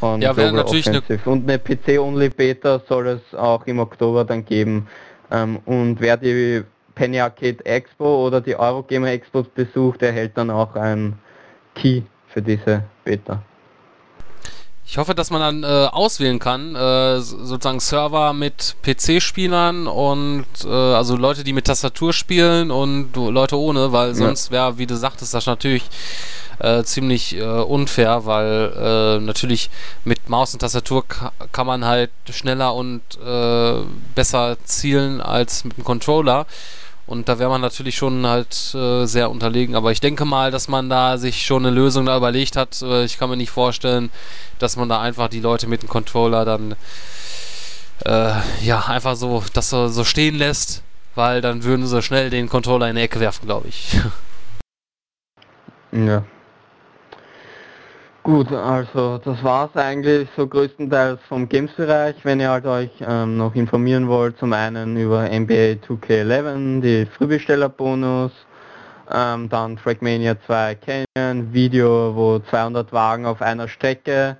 [0.00, 1.20] von ja, Global natürlich Offensive.
[1.24, 4.88] Eine und eine PC-Only-Beta soll es auch im Oktober dann geben.
[5.30, 6.64] Ähm, und wer die
[6.94, 11.18] Penny Arcade Expo oder die Eurogamer Expo besucht, erhält dann auch ein
[11.74, 13.42] Key für diese Beta.
[14.90, 20.68] Ich hoffe, dass man dann äh, auswählen kann, äh, sozusagen Server mit PC-Spielern und äh,
[20.68, 25.32] also Leute, die mit Tastatur spielen und Leute ohne, weil sonst wäre, wie du sagtest,
[25.32, 25.84] das natürlich
[26.58, 29.70] äh, ziemlich äh, unfair, weil äh, natürlich
[30.04, 31.04] mit Maus und Tastatur
[31.52, 33.00] kann man halt schneller und
[34.16, 36.46] besser zielen als mit dem Controller.
[37.10, 39.74] Und da wäre man natürlich schon halt äh, sehr unterlegen.
[39.74, 42.80] Aber ich denke mal, dass man da sich schon eine Lösung da überlegt hat.
[42.82, 44.10] Äh, ich kann mir nicht vorstellen,
[44.60, 46.76] dass man da einfach die Leute mit dem Controller dann
[48.04, 50.84] äh, ja einfach so das so, so stehen lässt,
[51.16, 53.98] weil dann würden sie schnell den Controller in die Ecke werfen, glaube ich.
[55.90, 56.22] Ja.
[58.22, 62.16] Gut, also das war's eigentlich so größtenteils vom Games-Bereich.
[62.22, 68.30] Wenn ihr halt euch ähm, noch informieren wollt, zum einen über NBA 2K11, die Frühbestellerbonus,
[69.10, 74.36] ähm, dann Trackmania 2 Canyon, Video, wo 200 Wagen auf einer Strecke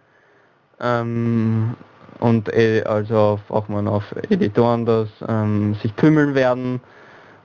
[0.78, 1.74] ähm,
[2.18, 6.82] und äh, also auch mal auf Editoren das ähm, sich tümmeln werden.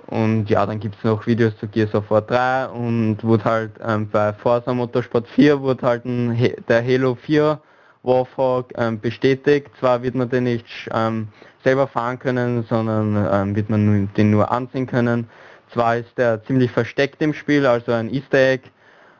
[0.07, 3.71] Und ja, dann gibt es noch Videos zu Gears of War 3 und wurde halt
[3.83, 7.59] ähm, bei Forza Motorsport 4 wurde halt ein, der Halo 4
[8.03, 9.71] Warthog ähm, bestätigt.
[9.79, 11.29] Zwar wird man den nicht ähm,
[11.63, 15.27] selber fahren können, sondern ähm, wird man den nur ansehen können.
[15.73, 18.69] Zwar ist der ziemlich versteckt im Spiel, also ein Easter Egg.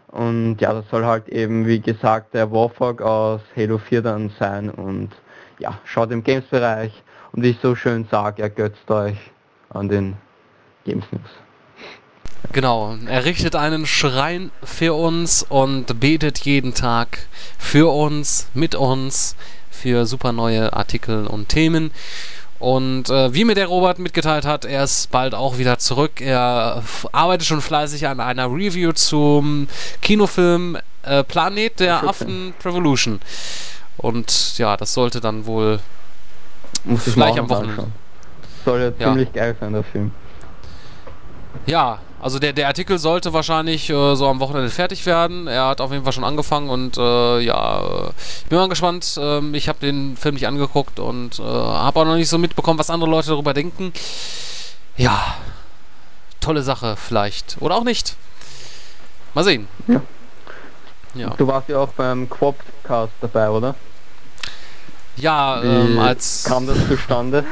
[0.09, 4.69] Und ja, das soll halt eben, wie gesagt, der Warthog aus Halo 4 dann sein.
[4.69, 5.09] Und
[5.57, 7.03] ja, schaut im Games-Bereich.
[7.31, 9.17] Und wie ich so schön sage, ergötzt euch
[9.69, 10.15] an den
[10.86, 11.21] Games News.
[12.51, 17.19] Genau, er richtet einen Schrein für uns und betet jeden Tag
[17.57, 19.36] für uns, mit uns,
[19.71, 21.91] für super neue Artikel und Themen.
[22.59, 26.21] Und äh, wie mir der Robert mitgeteilt hat, er ist bald auch wieder zurück.
[26.21, 29.67] Er arbeitet schon fleißig an einer Review zum
[30.01, 33.19] Kinofilm äh, Planet der Affen Revolution.
[33.97, 35.79] Und ja, das sollte dann wohl
[36.86, 37.88] Muss ich gleich am Wochenende.
[38.63, 39.07] Soll Ja.
[39.07, 40.11] ziemlich geil sein, der Film.
[41.65, 45.47] Ja, also der, der Artikel sollte wahrscheinlich äh, so am Wochenende fertig werden.
[45.47, 48.09] Er hat auf jeden Fall schon angefangen und äh, ja,
[48.41, 49.19] ich bin mal gespannt.
[49.21, 52.79] Ähm, ich habe den Film nicht angeguckt und äh, habe auch noch nicht so mitbekommen,
[52.79, 53.93] was andere Leute darüber denken.
[54.97, 55.35] Ja,
[56.39, 57.57] tolle Sache vielleicht.
[57.59, 58.15] Oder auch nicht.
[59.33, 59.67] Mal sehen.
[59.87, 60.01] Ja.
[61.15, 63.75] Ja, Du warst ja auch beim Quopcast dabei, oder?
[65.15, 66.43] ja Wie ähm, als...
[66.43, 67.45] kam das zustande?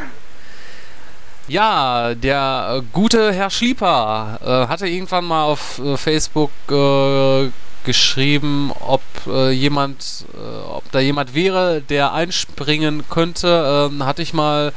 [1.47, 7.49] Ja, der äh, gute Herr Schlieper äh, hatte irgendwann mal auf äh, Facebook äh,
[7.83, 10.25] geschrieben, ob äh, jemand,
[10.69, 13.89] ob da jemand wäre, der einspringen könnte.
[13.91, 14.71] Ähm, hatte ich mal,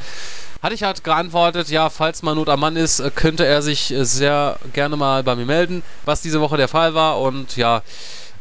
[0.61, 4.59] hatte ich halt geantwortet, ja, falls mal Not am Mann ist, könnte er sich sehr
[4.73, 7.21] gerne mal bei mir melden, was diese Woche der Fall war.
[7.21, 7.81] Und ja,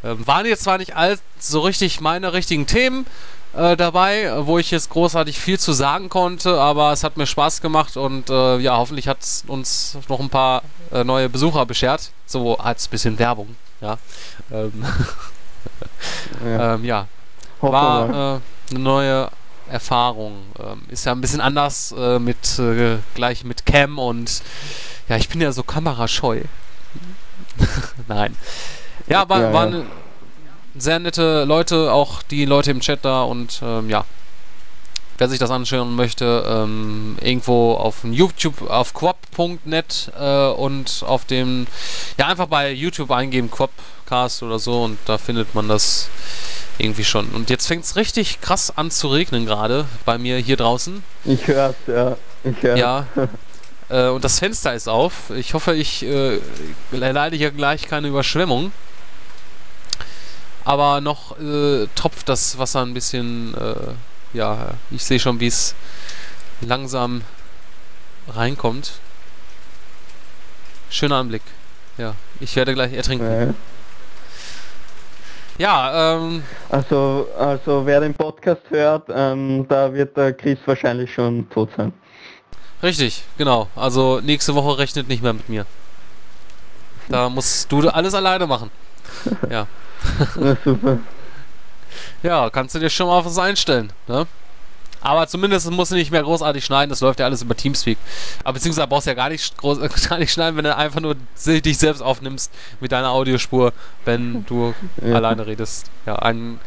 [0.02, 3.06] ähm, waren jetzt zwar nicht all so richtig meine richtigen Themen,
[3.56, 7.60] äh, dabei, wo ich jetzt großartig viel zu sagen konnte, aber es hat mir Spaß
[7.60, 12.10] gemacht und äh, ja, hoffentlich hat es uns noch ein paar äh, neue Besucher beschert.
[12.26, 13.98] So als bisschen Werbung, ja.
[14.52, 14.84] Ähm,
[16.44, 16.74] Ja.
[16.74, 17.06] ähm, ja.
[17.60, 18.40] War äh,
[18.70, 19.28] eine neue
[19.68, 20.42] Erfahrung.
[20.58, 24.42] Ähm, ist ja ein bisschen anders äh, mit äh, gleich mit Cam und
[25.08, 26.42] ja, ich bin ja so kamerascheu.
[28.08, 28.36] Nein.
[29.08, 29.52] Ja, aber Ja, ja.
[29.52, 29.86] waren
[30.78, 34.04] sehr nette Leute, auch die Leute im Chat da und ähm, ja.
[35.18, 41.66] Wer sich das anschauen möchte, ähm, irgendwo auf YouTube, auf quap.net äh, und auf dem,
[42.18, 46.10] ja, einfach bei YouTube eingeben, Quapcast oder so und da findet man das
[46.76, 47.28] irgendwie schon.
[47.28, 51.02] Und jetzt fängt es richtig krass an zu regnen gerade bei mir hier draußen.
[51.24, 52.16] Ich hör's, ja.
[52.44, 52.78] Ich hör's.
[52.78, 53.06] Ja.
[53.88, 55.30] äh, und das Fenster ist auf.
[55.30, 56.40] Ich hoffe, ich äh,
[56.90, 58.72] leide hier gleich keine Überschwemmung.
[60.66, 63.54] Aber noch äh, tropft das Wasser ein bisschen.
[63.54, 65.76] Äh, ja, ich sehe schon, wie es
[66.60, 67.22] langsam
[68.28, 68.98] reinkommt.
[70.90, 71.42] Schöner Anblick.
[71.98, 73.24] Ja, ich werde gleich ertrinken.
[73.30, 73.54] Ja.
[75.58, 81.48] Ja, ähm, Also, also wer den Podcast hört, ähm, da wird der Chris wahrscheinlich schon
[81.48, 81.92] tot sein.
[82.82, 83.68] Richtig, genau.
[83.76, 85.64] Also nächste Woche rechnet nicht mehr mit mir.
[87.08, 88.70] Da musst du alles alleine machen.
[89.50, 89.66] Ja.
[90.64, 90.98] Super.
[92.22, 94.26] Ja, kannst du dir schon mal auf was einstellen, ne?
[95.00, 97.96] Aber zumindest musst du nicht mehr großartig schneiden, das läuft ja alles über Teamspeak.
[98.42, 99.78] Aber beziehungsweise brauchst du ja gar nicht, groß,
[100.08, 103.72] gar nicht schneiden, wenn du einfach nur dich selbst aufnimmst mit deiner Audiospur,
[104.04, 105.14] wenn du Ja.
[105.14, 105.90] alleine redest.
[106.06, 106.58] Ja, einen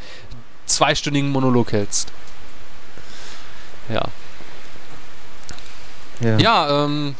[0.65, 2.11] zweistündigen Monolog hältst.
[3.89, 4.05] Ja.
[6.21, 6.37] Ja.
[6.37, 7.15] Ja, ähm.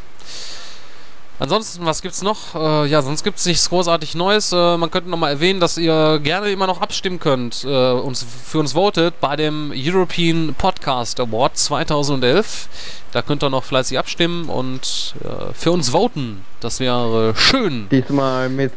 [1.39, 2.53] Ansonsten, was gibt's noch?
[2.53, 4.51] Äh, ja, sonst gibt's nichts großartig Neues.
[4.51, 8.59] Äh, man könnte nochmal erwähnen, dass ihr gerne immer noch abstimmen könnt, äh, uns, für
[8.59, 12.67] uns votet bei dem European Podcast Award 2011.
[13.13, 16.43] Da könnt ihr noch fleißig abstimmen und äh, für uns voten.
[16.59, 17.87] Das wäre schön.
[17.89, 18.73] Diesmal mit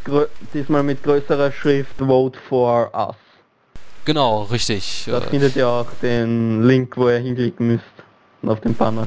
[0.55, 3.17] diesmal mit größerer Schrift Vote for Us.
[4.05, 5.05] Genau, richtig.
[5.09, 7.85] Da Äh, findet ihr auch den Link, wo ihr hinklicken müsst.
[8.47, 9.07] Auf dem Banner.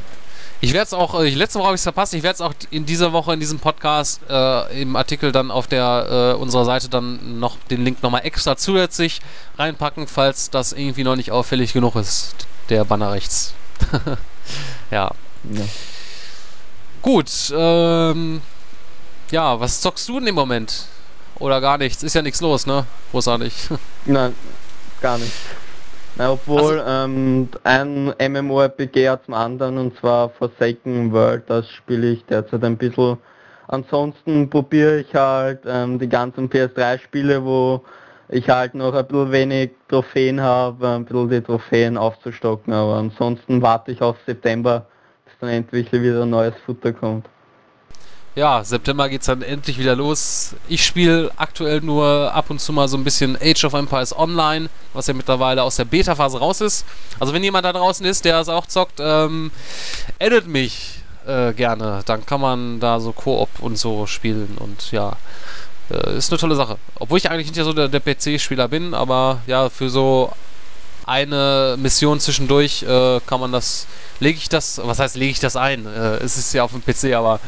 [0.62, 2.54] Ich werde es auch, äh, letzte Woche habe ich es verpasst, ich werde es auch
[2.72, 6.90] in dieser Woche in diesem Podcast äh, im Artikel dann auf der äh, unserer Seite
[6.90, 9.22] dann noch den Link nochmal extra zusätzlich
[9.58, 12.36] reinpacken, falls das irgendwie noch nicht auffällig genug ist,
[12.70, 13.54] der Banner rechts.
[14.92, 15.12] ja.
[15.52, 15.66] Ja.
[17.02, 18.42] Gut, ähm,
[19.30, 20.88] ja, was zockst du in dem Moment?
[21.40, 22.04] oder gar nichts?
[22.04, 22.86] Ist ja nichts los, ne?
[23.12, 23.54] Großartig.
[24.06, 24.36] Nein,
[25.02, 25.32] gar nicht.
[26.18, 32.12] Na, obwohl Also- ähm, ein MMORPG hat zum anderen und zwar Forsaken World, das spiele
[32.12, 33.18] ich derzeit ein bisschen.
[33.68, 37.84] Ansonsten probiere ich halt ähm, die ganzen PS3-Spiele, wo
[38.30, 43.62] ich halt noch ein bisschen wenig Trophäen habe, ein bisschen die Trophäen aufzustocken, aber ansonsten
[43.62, 44.86] warte ich auf September,
[45.26, 47.28] bis dann endlich wieder neues Futter kommt.
[48.36, 50.56] Ja, September geht's dann endlich wieder los.
[50.68, 54.70] Ich spiele aktuell nur ab und zu mal so ein bisschen Age of Empires Online,
[54.92, 56.86] was ja mittlerweile aus der Beta-Phase raus ist.
[57.18, 59.52] Also wenn jemand da draußen ist, der es auch zockt, ähm,
[60.20, 62.02] addet mich äh, gerne.
[62.06, 65.14] Dann kann man da so Koop und so spielen und ja,
[65.90, 66.78] äh, ist eine tolle Sache.
[66.96, 70.34] Obwohl ich eigentlich nicht so der, der PC-Spieler bin, aber ja, für so
[71.06, 73.88] eine Mission zwischendurch äh, kann man das,
[74.20, 75.86] lege ich das, was heißt lege ich das ein?
[75.86, 77.40] Äh, es ist ja auf dem PC, aber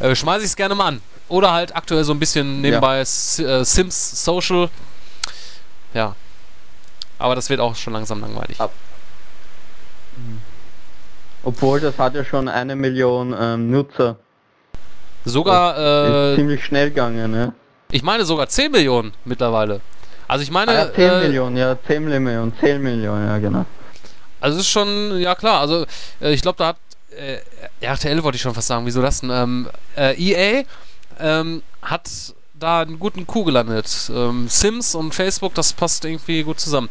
[0.00, 1.02] äh, schmeiße ich es gerne mal an.
[1.28, 4.68] Oder halt aktuell so ein bisschen nebenbei S äh, Sims Social.
[5.94, 6.14] Ja.
[7.18, 8.60] Aber das wird auch schon langsam langweilig.
[8.60, 8.72] Ab-
[11.44, 14.16] Obwohl das hat ja schon eine Million ähm, Nutzer.
[15.24, 17.52] Sogar, äh, ziemlich schnell gegangen, ne?
[17.90, 19.80] ich meine sogar 10 Millionen mittlerweile.
[20.26, 23.64] Also ich meine, Ah, ja, 10 äh, Millionen, ja, 10 Millionen, 10 Millionen, ja genau.
[24.40, 25.86] Also es ist schon, ja klar, also
[26.20, 26.76] äh, ich glaube, da hat
[27.16, 27.40] äh,
[27.80, 29.30] RTL wollte ich schon fast sagen, wieso das denn?
[29.30, 30.64] Ähm, äh, EA
[31.20, 32.08] ähm, hat
[32.62, 34.10] da einen guten Coup gelandet.
[34.14, 36.88] Ähm, Sims und Facebook, das passt irgendwie gut zusammen.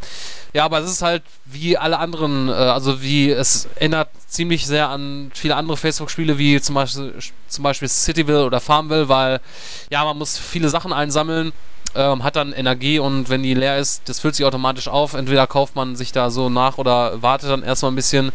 [0.53, 4.89] Ja, aber es ist halt wie alle anderen, äh, also wie es erinnert ziemlich sehr
[4.89, 7.13] an viele andere Facebook-Spiele, wie zum Beispiel,
[7.47, 9.39] zum Beispiel Cityville oder Farmville, weil
[9.89, 11.53] ja, man muss viele Sachen einsammeln,
[11.95, 15.13] ähm, hat dann Energie und wenn die leer ist, das füllt sich automatisch auf.
[15.13, 18.31] Entweder kauft man sich da so nach oder wartet dann erstmal ein bisschen.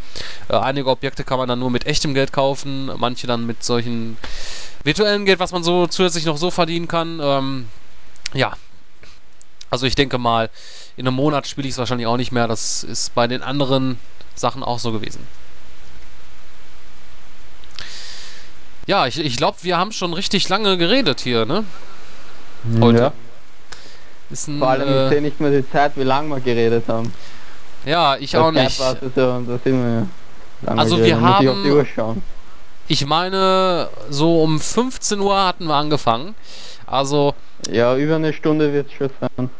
[0.49, 4.19] Äh, einige Objekte kann man dann nur mit echtem Geld kaufen, manche dann mit solchen
[4.85, 7.19] virtuellen Geld, was man so zusätzlich noch so verdienen kann.
[7.23, 7.69] Ähm,
[8.35, 8.53] ja.
[9.71, 10.51] Also ich denke mal,
[10.97, 12.47] in einem Monat spiele ich es wahrscheinlich auch nicht mehr.
[12.49, 13.99] Das ist bei den anderen
[14.35, 15.27] Sachen auch so gewesen.
[18.87, 21.65] Ja, ich, ich glaube, wir haben schon richtig lange geredet hier, ne?
[22.81, 22.99] Heute.
[22.99, 23.13] Ja.
[24.31, 27.13] Ein, Vor allem, äh, ich sehe nicht mehr die Zeit, wie lange wir geredet haben.
[27.85, 28.79] ja, ich Bei auch nicht.
[28.81, 30.07] war's ja so, da sind wir
[30.67, 32.23] Also wir ich haben- schauen.
[32.89, 36.35] Ich meine, so um 15 Uhr hatten wir angefangen.
[36.87, 37.35] Also,
[37.71, 39.51] Ja, über eine Stunde wird es schon sein.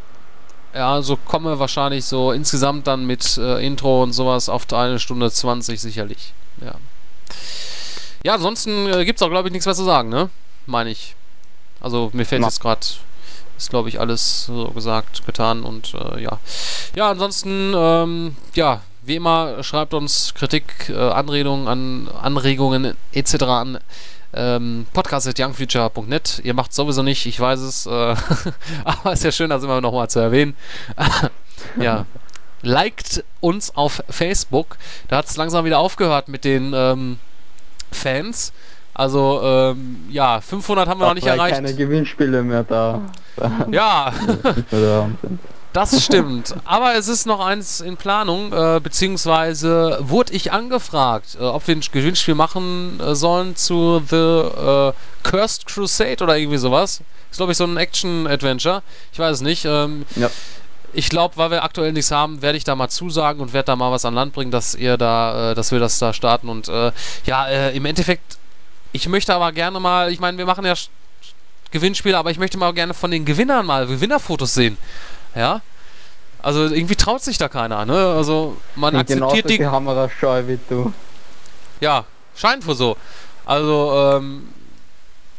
[0.75, 4.99] ja, so kommen wir wahrscheinlich so insgesamt dann mit äh, Intro und sowas auf eine
[5.01, 6.33] Stunde 20 sicherlich.
[6.61, 6.75] Ja.
[8.25, 10.31] Ja, ansonsten äh, gibt's auch, glaube ich, nichts mehr zu sagen, ne?
[10.67, 11.15] Meine ich.
[11.81, 12.49] Also, mir fällt Na.
[12.49, 12.81] jetzt gerade,
[13.57, 16.39] ist, glaube ich, alles so gesagt, getan und äh, ja.
[16.95, 23.43] Ja, ansonsten, ähm, ja, wie immer, schreibt uns Kritik, äh, Anregungen, an, Anregungen etc.
[23.45, 23.79] an
[24.35, 26.41] ähm, podcast.youngfuture.net.
[26.45, 27.91] Ihr macht sowieso nicht, ich weiß es, äh,
[28.85, 30.57] aber ist ja schön, das immer nochmal zu erwähnen.
[31.81, 32.07] ja.
[32.63, 34.77] Liked uns auf Facebook.
[35.09, 37.19] Da hat es langsam wieder aufgehört mit den ähm,
[37.93, 38.53] Fans.
[38.99, 41.57] Also, ähm, ja, 500 haben wir noch nicht erreicht.
[41.57, 43.03] keine Gewinnspiele mehr da,
[43.71, 44.11] Ja,
[45.75, 46.55] das stimmt.
[46.65, 51.77] Aber es ist noch eins in Planung, äh, beziehungsweise wurde ich angefragt, äh, ob wir
[51.77, 54.93] ein Gewinnspiel machen äh, sollen zu The äh,
[55.23, 57.03] Cursed Crusade oder irgendwie sowas.
[57.31, 58.83] Ist, glaube ich, so ein Action-Adventure.
[59.13, 59.67] Ich weiß es nicht.
[59.67, 60.31] Ähm, Ja.
[60.95, 63.77] Ich glaube, weil wir aktuell nichts haben, werde ich da mal zusagen und werde da
[63.77, 66.49] mal was an Land bringen, dass ihr da, äh, dass wir das da starten.
[66.49, 66.93] Und äh,
[67.27, 68.39] ja, im Endeffekt,
[68.97, 70.75] ich möchte aber gerne mal, ich meine, wir machen ja
[71.71, 74.79] Gewinnspiele, aber ich möchte mal gerne von den Gewinnern mal Gewinnerfotos sehen.
[75.35, 75.61] Ja.
[76.43, 78.15] Also irgendwie traut sich da keiner, ne?
[78.17, 79.59] Also man genauso akzeptiert die.
[79.59, 80.93] die Kamerascheu wie du.
[81.81, 82.05] Ja,
[82.37, 82.97] scheint wohl so.
[83.45, 84.49] Also, ähm,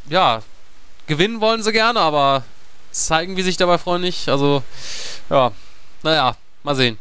[0.10, 0.42] ja,
[1.08, 2.44] gewinnen wollen sie gerne, aber
[2.92, 4.30] zeigen wie sich dabei freuen nicht.
[4.30, 4.64] Also,
[5.30, 5.52] ja,
[6.04, 7.00] naja, mal sehen.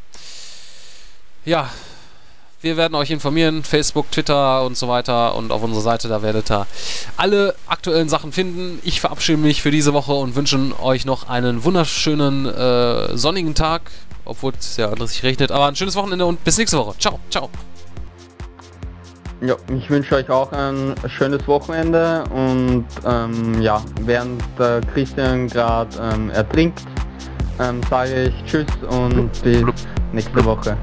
[1.44, 1.70] Ja,
[2.62, 6.50] wir werden euch informieren, Facebook, Twitter und so weiter und auf unserer Seite, da werdet
[6.50, 6.66] ihr
[7.16, 8.78] alle aktuellen Sachen finden.
[8.82, 13.90] Ich verabschiede mich für diese Woche und wünsche euch noch einen wunderschönen äh, sonnigen Tag,
[14.24, 16.98] obwohl es ja richtig regnet, aber ein schönes Wochenende und bis nächste Woche.
[16.98, 17.50] Ciao, ciao.
[19.42, 25.94] Ja, ich wünsche euch auch ein schönes Wochenende und ähm, ja, während der Christian gerade
[26.00, 26.80] ähm, ertrinkt,
[27.60, 29.62] ähm, sage ich Tschüss und bis
[30.12, 30.78] nächste Woche.